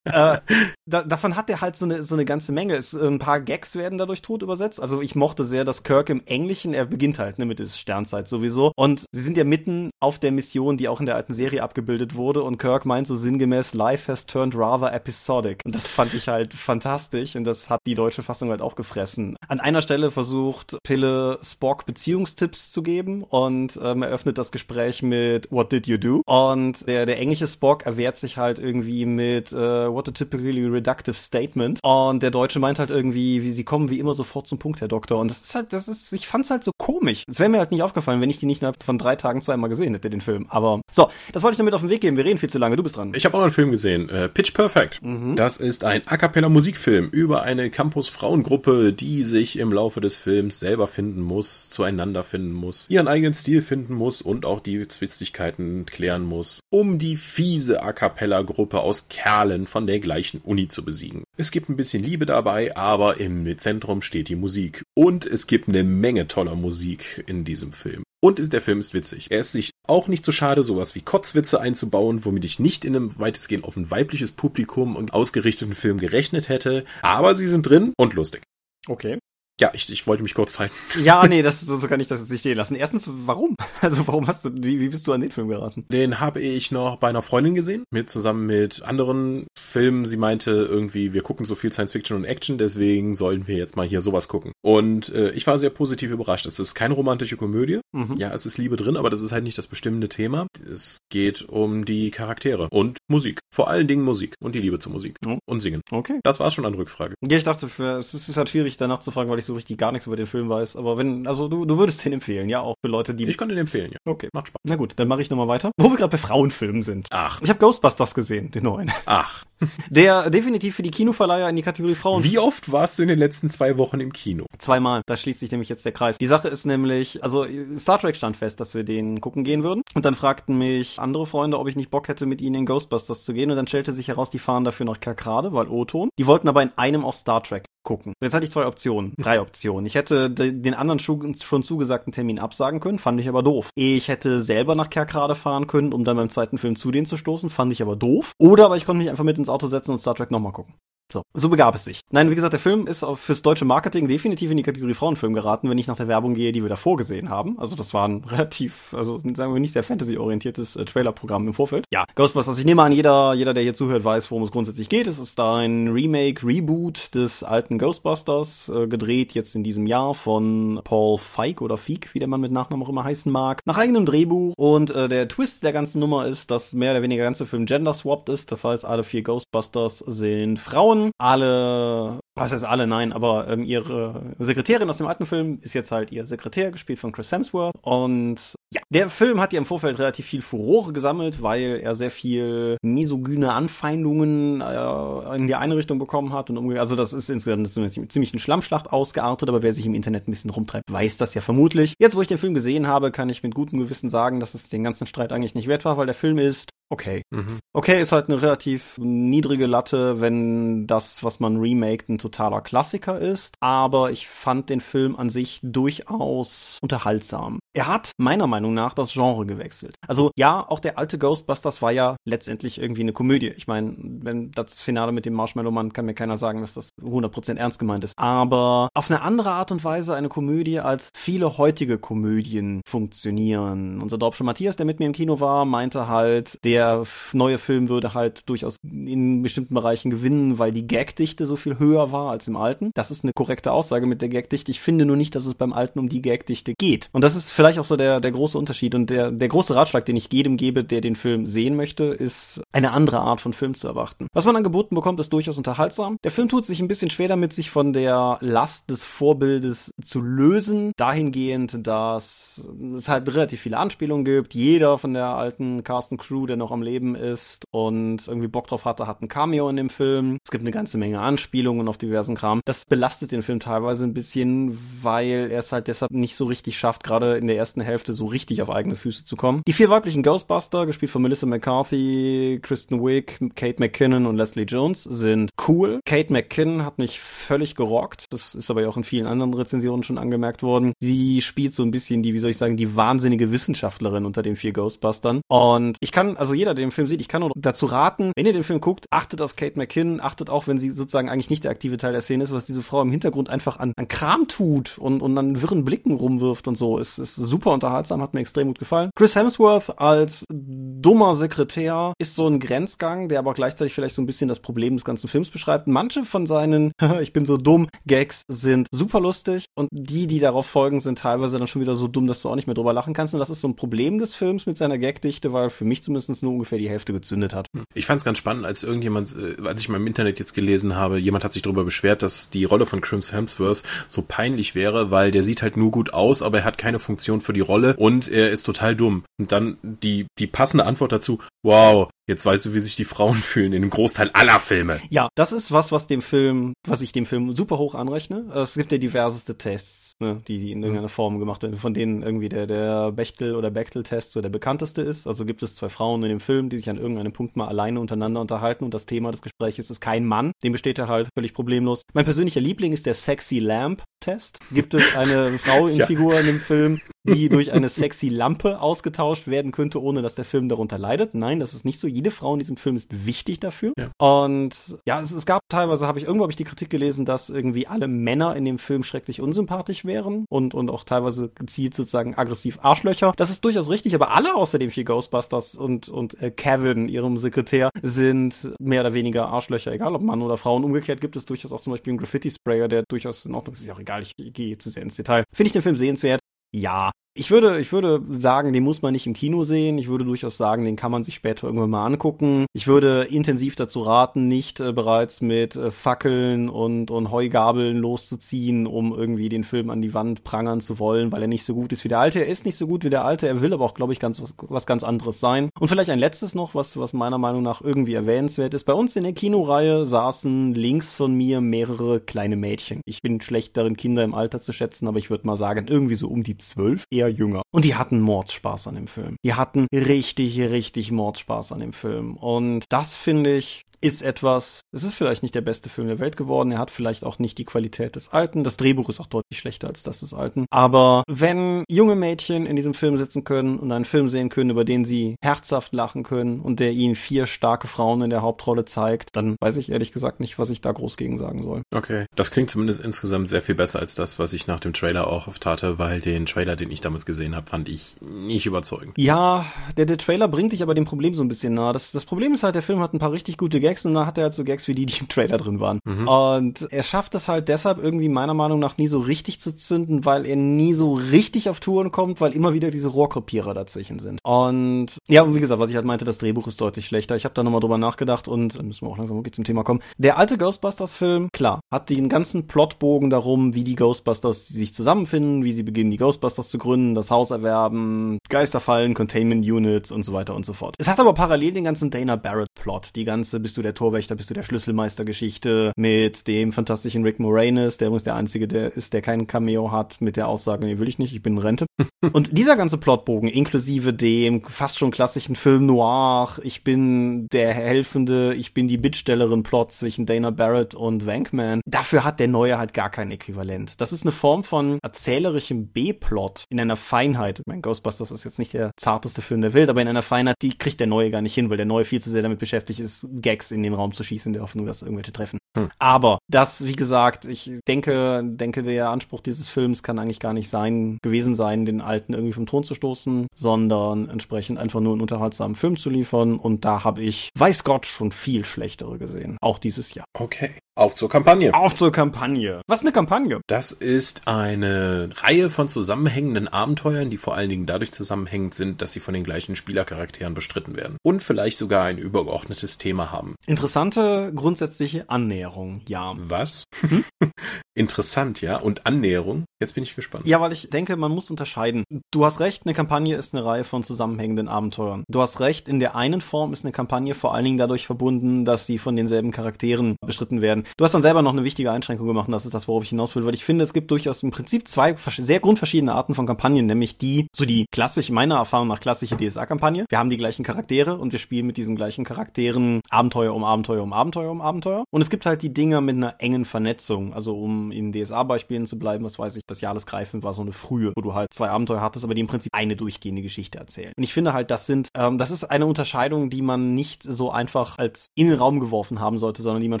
[0.04, 0.38] äh,
[0.86, 2.74] da, davon hat er halt so eine, so eine ganze Menge.
[2.74, 4.80] Es, ein paar Gags werden dadurch tot übersetzt.
[4.80, 8.28] Also ich mochte sehr, dass Kirk im Englischen, er beginnt halt ne, mit der Sternzeit
[8.28, 8.72] sowieso.
[8.76, 12.14] Und sie sind ja mitten auf der Mission, die auch in der alten Serie abgebildet
[12.14, 12.42] wurde.
[12.42, 15.60] Und Kirk meint so sinngemäß, Life has turned rather episodic.
[15.64, 17.36] Und das fand ich halt fantastisch.
[17.36, 19.36] Und das hat die deutsche Fassung halt auch gefressen.
[19.48, 25.50] An einer Stelle versucht Pille Spock Beziehungstipps zu geben und ähm, eröffnet das Gespräch mit
[25.50, 26.22] What did you do?
[26.26, 31.14] Und der, der englische Spock erwehrt sich halt irgendwie mit uh, What a typically reductive
[31.14, 31.80] statement.
[31.82, 34.88] Und der Deutsche meint halt irgendwie, wie sie kommen wie immer sofort zum Punkt, Herr
[34.88, 35.20] Doktor.
[35.20, 37.24] Und das ist halt, das ist, ich fand's halt so komisch.
[37.28, 39.94] Es wäre mir halt nicht aufgefallen, wenn ich die nicht von drei Tagen zweimal gesehen
[39.94, 40.46] hätte, den Film.
[40.48, 42.16] Aber so, das wollte ich damit auf den Weg geben.
[42.16, 42.76] Wir reden viel zu lange.
[42.76, 43.12] Du bist dran.
[43.14, 44.08] Ich habe auch einen Film gesehen.
[44.08, 45.02] Äh, Pitch Perfect.
[45.02, 45.36] Mhm.
[45.36, 50.60] Das ist ein A cappella Musikfilm über eine Campus-Frauengruppe, die sich im Laufe des Films
[50.60, 55.86] selber finden muss, zueinander finden muss, ihren eigenen Stil finden muss und auch die Zwistigkeiten
[55.86, 60.84] klären muss, um die fiese A cappella Gruppe aus Kerlen von der gleichen Uni zu
[60.84, 61.24] besiegen.
[61.36, 64.82] Es gibt ein bisschen Liebe dabei, aber im Zentrum steht die Musik.
[64.94, 68.02] Und es gibt eine Menge toller Musik in diesem Film.
[68.20, 69.30] Und der Film ist witzig.
[69.30, 72.96] Er ist sich auch nicht so schade, sowas wie Kotzwitze einzubauen, womit ich nicht in
[72.96, 76.84] einem weitestgehend auf ein weibliches Publikum und ausgerichteten Film gerechnet hätte.
[77.02, 78.42] Aber sie sind drin und lustig.
[78.88, 79.18] Okay.
[79.60, 80.70] Ja, ich, ich wollte mich kurz fallen.
[80.98, 82.74] Ja, nee, das so, so kann ich das jetzt nicht stehen lassen.
[82.74, 83.56] Erstens, warum?
[83.80, 85.84] Also warum hast du, wie, wie bist du an den Film geraten?
[85.88, 90.04] Den habe ich noch bei einer Freundin gesehen, mit zusammen mit anderen Filmen.
[90.04, 93.76] Sie meinte irgendwie, wir gucken so viel Science Fiction und Action, deswegen sollen wir jetzt
[93.76, 94.52] mal hier sowas gucken.
[94.62, 96.46] Und äh, ich war sehr positiv überrascht.
[96.46, 97.80] Es ist keine romantische Komödie.
[97.92, 98.16] Mhm.
[98.18, 100.48] Ja, es ist Liebe drin, aber das ist halt nicht das bestimmende Thema.
[100.70, 103.40] Es geht um die Charaktere und Musik.
[103.54, 105.38] Vor allen Dingen Musik und die Liebe zur Musik oh.
[105.46, 105.82] und Singen.
[105.90, 106.18] Okay.
[106.24, 107.14] Das war's schon an Rückfrage.
[107.24, 109.76] Ja, ich dachte, für, es ist halt schwierig danach zu fragen, weil ich so richtig
[109.78, 110.76] gar nichts über den Film weiß.
[110.76, 113.24] Aber wenn, also du, du würdest den empfehlen, ja, auch für Leute, die.
[113.24, 113.98] Ich kann den empfehlen, ja.
[114.06, 114.28] Okay.
[114.32, 114.60] Macht Spaß.
[114.62, 115.72] Na gut, dann mache ich nochmal weiter.
[115.76, 117.08] Wo wir gerade bei Frauenfilmen sind.
[117.10, 117.40] Ach.
[117.42, 118.92] Ich habe Ghostbusters gesehen, den neuen.
[119.06, 119.44] Ach.
[119.90, 122.22] Der definitiv für die Kinoverleiher in die Kategorie Frauen.
[122.22, 124.46] Wie oft warst du in den letzten zwei Wochen im Kino?
[124.58, 125.02] Zweimal.
[125.06, 126.18] Da schließt sich nämlich jetzt der Kreis.
[126.18, 127.44] Die Sache ist nämlich, also
[127.76, 129.82] Star Trek stand fest, dass wir den gucken gehen würden.
[129.94, 133.24] Und dann fragten mich andere Freunde, ob ich nicht Bock hätte, mit ihnen in Ghostbusters
[133.24, 133.50] zu gehen.
[133.50, 136.10] Und dann stellte sich heraus, die fahren dafür nach Kerkrade, weil O-Ton.
[136.18, 138.12] Die wollten aber in einem auch Star Trek gucken.
[138.22, 139.86] Jetzt hatte ich zwei Optionen, drei Optionen.
[139.86, 143.70] Ich hätte den anderen schon zugesagten Termin absagen können, fand ich aber doof.
[143.74, 147.16] Ich hätte selber nach Kerkrade fahren können, um dann beim zweiten Film zu denen zu
[147.16, 148.32] stoßen, fand ich aber doof.
[148.38, 150.74] Oder aber ich konnte mich einfach mit ins Auto setzen und Star Trek nochmal gucken.
[151.10, 152.00] So, so begab es sich.
[152.10, 155.70] Nein, wie gesagt, der Film ist fürs deutsche Marketing definitiv in die Kategorie Frauenfilm geraten,
[155.70, 157.58] wenn ich nach der Werbung gehe, die wir davor gesehen haben.
[157.58, 161.86] Also das war ein relativ, also sagen wir nicht sehr Fantasy-orientiertes äh, Trailer-Programm im Vorfeld.
[161.90, 165.06] Ja, Ghostbusters, ich nehme an, jeder, jeder, der hier zuhört, weiß, worum es grundsätzlich geht.
[165.06, 170.80] Es ist ein Remake, Reboot des alten Ghostbusters, äh, gedreht jetzt in diesem Jahr von
[170.84, 174.04] Paul Feig oder Feig, wie der Mann mit Nachnamen auch immer heißen mag, nach eigenem
[174.04, 174.52] Drehbuch.
[174.58, 177.64] Und äh, der Twist der ganzen Nummer ist, dass mehr oder weniger der ganze Film
[177.64, 178.52] gender-swapped ist.
[178.52, 180.97] Das heißt, alle vier Ghostbusters sind Frauen.
[181.18, 185.90] Alle was heißt alle, nein, aber ähm, ihre Sekretärin aus dem alten Film ist jetzt
[185.90, 187.74] halt ihr Sekretär, gespielt von Chris Hemsworth.
[187.82, 192.10] Und ja, der Film hat ja im Vorfeld relativ viel Furore gesammelt, weil er sehr
[192.10, 196.58] viel misogyne Anfeindungen äh, in die Einrichtung bekommen hat und.
[196.78, 200.32] Also das ist insgesamt eine ziemlich eine Schlammschlacht ausgeartet, aber wer sich im Internet ein
[200.32, 201.94] bisschen rumtreibt, weiß das ja vermutlich.
[201.98, 204.68] Jetzt, wo ich den Film gesehen habe, kann ich mit gutem Gewissen sagen, dass es
[204.68, 207.22] den ganzen Streit eigentlich nicht wert war, weil der Film ist okay.
[207.30, 207.58] Mhm.
[207.72, 213.18] Okay ist halt eine relativ niedrige Latte, wenn das, was man remaked, ein totaler Klassiker
[213.18, 213.54] ist.
[213.60, 217.58] Aber ich fand den Film an sich durchaus unterhaltsam.
[217.74, 219.94] Er hat meiner Meinung nach das Genre gewechselt.
[220.06, 223.48] Also ja, auch der alte Ghostbusters war ja letztendlich irgendwie eine Komödie.
[223.48, 227.56] Ich meine, wenn das Finale mit dem Marshmallow-Mann kann mir keiner sagen, dass das 100%
[227.56, 228.14] ernst gemeint ist.
[228.16, 234.00] Aber auf eine andere Art und Weise eine Komödie, als viele heutige Komödien funktionieren.
[234.00, 237.88] Unser Dorpscher Matthias, der mit mir im Kino war, meinte halt, der der neue Film
[237.88, 242.48] würde halt durchaus in bestimmten Bereichen gewinnen, weil die Gagdichte so viel höher war als
[242.48, 242.90] im alten.
[242.94, 244.70] Das ist eine korrekte Aussage mit der Gagdichte.
[244.70, 247.08] Ich finde nur nicht, dass es beim alten um die Gagdichte geht.
[247.12, 250.04] Und das ist vielleicht auch so der, der große Unterschied und der, der große Ratschlag,
[250.04, 253.74] den ich jedem gebe, der den Film sehen möchte, ist eine andere Art von Film
[253.74, 254.26] zu erwarten.
[254.32, 256.16] Was man angeboten bekommt, ist durchaus unterhaltsam.
[256.24, 260.20] Der Film tut sich ein bisschen schwer damit, sich von der Last des Vorbildes zu
[260.20, 264.54] lösen, dahingehend, dass es halt relativ viele Anspielungen gibt.
[264.54, 268.84] Jeder von der alten Carsten Crew, der noch am Leben ist und irgendwie Bock drauf
[268.84, 270.38] hatte, hat ein Cameo in dem Film.
[270.44, 272.60] Es gibt eine ganze Menge Anspielungen auf diversen Kram.
[272.64, 276.78] Das belastet den Film teilweise ein bisschen, weil er es halt deshalb nicht so richtig
[276.78, 279.62] schafft, gerade in der ersten Hälfte so richtig auf eigene Füße zu kommen.
[279.66, 285.04] Die vier weiblichen Ghostbuster, gespielt von Melissa McCarthy, Kristen Wiig, Kate McKinnon und Leslie Jones,
[285.04, 286.00] sind cool.
[286.04, 288.26] Kate McKinnon hat mich völlig gerockt.
[288.30, 290.92] Das ist aber ja auch in vielen anderen Rezensionen schon angemerkt worden.
[291.00, 294.56] Sie spielt so ein bisschen die, wie soll ich sagen, die wahnsinnige Wissenschaftlerin unter den
[294.56, 295.40] vier Ghostbustern.
[295.48, 298.46] Und ich kann, also jeder, der den Film sieht, ich kann nur dazu raten, wenn
[298.46, 301.64] ihr den Film guckt, achtet auf Kate McKinnon, achtet auch, wenn sie sozusagen eigentlich nicht
[301.64, 304.48] der aktive Teil der Szene ist, was diese Frau im Hintergrund einfach an, an Kram
[304.48, 306.98] tut und, und an wirren Blicken rumwirft und so.
[306.98, 309.10] Es ist super unterhaltsam, hat mir extrem gut gefallen.
[309.16, 314.26] Chris Hemsworth als dummer Sekretär ist so ein Grenzgang, der aber gleichzeitig vielleicht so ein
[314.26, 315.86] bisschen das Problem des ganzen Films beschreibt.
[315.86, 320.66] Manche von seinen ich bin so dumm Gags sind super lustig und die, die darauf
[320.66, 323.14] folgen, sind teilweise dann schon wieder so dumm, dass du auch nicht mehr drüber lachen
[323.14, 323.34] kannst.
[323.34, 326.42] Und das ist so ein Problem des Films mit seiner Gagdichte, weil für mich zumindest
[326.42, 327.66] nur nur ungefähr die Hälfte gezündet hat.
[327.94, 330.96] Ich fand es ganz spannend, als irgendjemand, äh, als ich mal im Internet jetzt gelesen
[330.96, 335.10] habe, jemand hat sich darüber beschwert, dass die Rolle von Crims Hemsworth so peinlich wäre,
[335.10, 337.94] weil der sieht halt nur gut aus, aber er hat keine Funktion für die Rolle
[337.96, 339.24] und er ist total dumm.
[339.38, 343.34] Und dann die, die passende Antwort dazu, wow, Jetzt weißt du, wie sich die Frauen
[343.42, 345.00] fühlen in dem Großteil aller Filme.
[345.10, 348.44] Ja, das ist was, was dem Film, was ich dem Film super hoch anrechne.
[348.54, 352.22] Es gibt ja diverseste Tests, ne, die, die in irgendeiner Form gemacht werden, von denen
[352.22, 355.26] irgendwie der, der Bechtel oder Bechtel-Test so der bekannteste ist.
[355.26, 357.98] Also gibt es zwei Frauen in dem Film, die sich an irgendeinem Punkt mal alleine
[357.98, 360.52] untereinander unterhalten und das Thema des Gesprächs ist kein Mann.
[360.62, 362.02] Dem besteht er halt völlig problemlos.
[362.12, 364.58] Mein persönlicher Liebling ist der Sexy Lamp Test.
[364.72, 366.06] Gibt es eine Frau in ja.
[366.06, 370.44] Figur in dem Film, die durch eine sexy Lampe ausgetauscht werden könnte, ohne dass der
[370.44, 371.34] Film darunter leidet?
[371.34, 373.92] Nein, das ist nicht so jede Frau in diesem Film ist wichtig dafür.
[373.98, 374.10] Ja.
[374.18, 377.50] Und ja, es, es gab teilweise, habe ich irgendwo habe ich die Kritik gelesen, dass
[377.50, 382.34] irgendwie alle Männer in dem Film schrecklich unsympathisch wären und, und auch teilweise gezielt sozusagen
[382.34, 383.32] aggressiv Arschlöcher.
[383.36, 387.36] Das ist durchaus richtig, aber alle außer den vier Ghostbusters und, und äh, Kevin, ihrem
[387.36, 390.76] Sekretär, sind mehr oder weniger Arschlöcher, egal ob Mann oder Frau.
[390.76, 393.80] Und umgekehrt gibt es durchaus auch zum Beispiel einen Graffiti-Sprayer, der durchaus in Ordnung ist.
[393.80, 395.44] Ist ja auch egal, ich, ich gehe zu sehr ins Detail.
[395.52, 396.40] Finde ich den Film sehenswert?
[396.72, 399.96] Ja, ich würde, ich würde sagen, den muss man nicht im Kino sehen.
[399.96, 402.66] Ich würde durchaus sagen, den kann man sich später irgendwann mal angucken.
[402.72, 408.88] Ich würde intensiv dazu raten, nicht äh, bereits mit äh, Fackeln und, und Heugabeln loszuziehen,
[408.88, 411.92] um irgendwie den Film an die Wand prangern zu wollen, weil er nicht so gut
[411.92, 412.40] ist wie der alte.
[412.40, 413.46] Er ist nicht so gut wie der alte.
[413.46, 415.70] Er will aber auch, glaube ich, ganz was, was ganz anderes sein.
[415.78, 418.82] Und vielleicht ein letztes noch, was, was meiner Meinung nach irgendwie erwähnenswert ist.
[418.82, 423.00] Bei uns in der Kinoreihe saßen links von mir mehrere kleine Mädchen.
[423.04, 426.16] Ich bin schlecht darin, Kinder im Alter zu schätzen, aber ich würde mal sagen, irgendwie
[426.16, 427.62] so um die zwölf, eher eher jünger.
[427.70, 429.36] Und die hatten Mordspaß an dem Film.
[429.44, 432.36] Die hatten richtig, richtig Mordspaß an dem Film.
[432.36, 436.36] Und das finde ich ist etwas, es ist vielleicht nicht der beste Film der Welt
[436.36, 439.58] geworden, er hat vielleicht auch nicht die Qualität des alten, das Drehbuch ist auch deutlich
[439.58, 443.92] schlechter als das des alten, aber wenn junge Mädchen in diesem Film sitzen können und
[443.92, 447.88] einen Film sehen können, über den sie herzhaft lachen können und der ihnen vier starke
[447.88, 451.16] Frauen in der Hauptrolle zeigt, dann weiß ich ehrlich gesagt nicht, was ich da groß
[451.16, 451.82] gegen sagen soll.
[451.94, 455.28] Okay, das klingt zumindest insgesamt sehr viel besser als das, was ich nach dem Trailer
[455.28, 459.14] auch oft hatte, weil den Trailer, den ich damals gesehen habe, fand ich nicht überzeugend.
[459.16, 461.92] Ja, der, der Trailer bringt dich aber dem Problem so ein bisschen nah.
[461.92, 464.26] Das, das Problem ist halt, der Film hat ein paar richtig gute Gags und da
[464.26, 466.00] hat er halt so Gags wie die, die im Trailer drin waren.
[466.04, 466.28] Mhm.
[466.28, 470.24] Und er schafft es halt deshalb irgendwie meiner Meinung nach nie so richtig zu zünden,
[470.26, 474.40] weil er nie so richtig auf Touren kommt, weil immer wieder diese Rohrkopierer dazwischen sind.
[474.42, 477.34] Und ja, und wie gesagt, was ich halt meinte, das Drehbuch ist deutlich schlechter.
[477.34, 479.84] Ich habe da nochmal drüber nachgedacht und dann müssen wir auch langsam wirklich zum Thema
[479.84, 480.00] kommen.
[480.18, 485.72] Der alte Ghostbusters-Film, klar, hat den ganzen Plotbogen darum, wie die Ghostbusters sich zusammenfinden, wie
[485.72, 490.54] sie beginnen, die Ghostbusters zu gründen, das Haus erwerben, Geisterfallen, Containment Units und so weiter
[490.54, 490.94] und so fort.
[490.98, 494.50] Es hat aber parallel den ganzen Dana Barrett-Plot, die ganze bist du der Torwächter, bist
[494.50, 499.22] du der Schlüsselmeister-Geschichte mit dem fantastischen Rick Moranis, der übrigens der einzige, der ist, der
[499.22, 501.86] kein Cameo hat, mit der Aussage, nee, will ich nicht, ich bin in Rente.
[502.32, 508.54] und dieser ganze Plotbogen, inklusive dem fast schon klassischen Film Noir, ich bin der helfende,
[508.54, 513.10] ich bin die Bittstellerin-Plot zwischen Dana Barrett und Wankman, dafür hat der neue halt gar
[513.10, 514.00] kein Äquivalent.
[514.00, 517.62] Das ist eine Form von erzählerischem B-Plot in einer Feinheit.
[517.66, 520.76] Mein Ghostbusters ist jetzt nicht der zarteste Film der Welt, aber in einer Feinheit, die
[520.76, 523.26] kriegt der neue gar nicht hin, weil der neue viel zu sehr damit beschäftigt ist,
[523.40, 525.58] Gags in den Raum zu schießen, in der Hoffnung, dass irgendwelche treffen.
[525.76, 525.90] Hm.
[525.98, 530.68] Aber das, wie gesagt, ich denke, denke, der Anspruch dieses Films kann eigentlich gar nicht
[530.68, 535.22] sein, gewesen sein, den Alten irgendwie vom Thron zu stoßen, sondern entsprechend einfach nur einen
[535.22, 536.56] unterhaltsamen Film zu liefern.
[536.56, 539.56] Und da habe ich, weiß Gott, schon viel schlechtere gesehen.
[539.60, 540.24] Auch dieses Jahr.
[540.38, 540.70] Okay.
[540.98, 541.72] Auf zur Kampagne.
[541.74, 542.82] Auf zur Kampagne.
[542.88, 543.60] Was eine Kampagne?
[543.68, 549.12] Das ist eine Reihe von zusammenhängenden Abenteuern, die vor allen Dingen dadurch zusammenhängend sind, dass
[549.12, 551.16] sie von den gleichen Spielercharakteren bestritten werden.
[551.22, 553.54] Und vielleicht sogar ein übergeordnetes Thema haben.
[553.66, 556.34] Interessante grundsätzliche Annäherung, ja.
[556.36, 556.84] Was?
[557.00, 557.24] Hm?
[557.94, 558.78] Interessant, ja.
[558.78, 559.64] Und Annäherung?
[559.80, 560.44] Jetzt bin ich gespannt.
[560.46, 562.02] Ja, weil ich denke, man muss unterscheiden.
[562.32, 565.22] Du hast recht, eine Kampagne ist eine Reihe von zusammenhängenden Abenteuern.
[565.28, 568.64] Du hast recht, in der einen Form ist eine Kampagne vor allen Dingen dadurch verbunden,
[568.64, 570.82] dass sie von denselben Charakteren bestritten werden.
[570.96, 573.10] Du hast dann selber noch eine wichtige Einschränkung gemacht und das ist das, worauf ich
[573.10, 576.46] hinaus will, weil ich finde, es gibt durchaus im Prinzip zwei sehr grundverschiedene Arten von
[576.46, 580.06] Kampagnen, nämlich die, so die klassische, meiner Erfahrung nach klassische DSA-Kampagne.
[580.08, 584.02] Wir haben die gleichen Charaktere und wir spielen mit diesen gleichen Charakteren Abenteuer um Abenteuer
[584.02, 585.04] um Abenteuer um Abenteuer.
[585.10, 588.98] Und es gibt halt die Dinger mit einer engen Vernetzung, also um in DSA-Beispielen zu
[588.98, 592.00] bleiben, was weiß ich, das Jahresgreifen war so eine frühe, wo du halt zwei Abenteuer
[592.00, 594.12] hattest, aber die im Prinzip eine durchgehende Geschichte erzählen.
[594.16, 597.50] Und ich finde halt, das sind, ähm, das ist eine Unterscheidung, die man nicht so
[597.50, 600.00] einfach als in den Raum geworfen haben sollte, sondern die man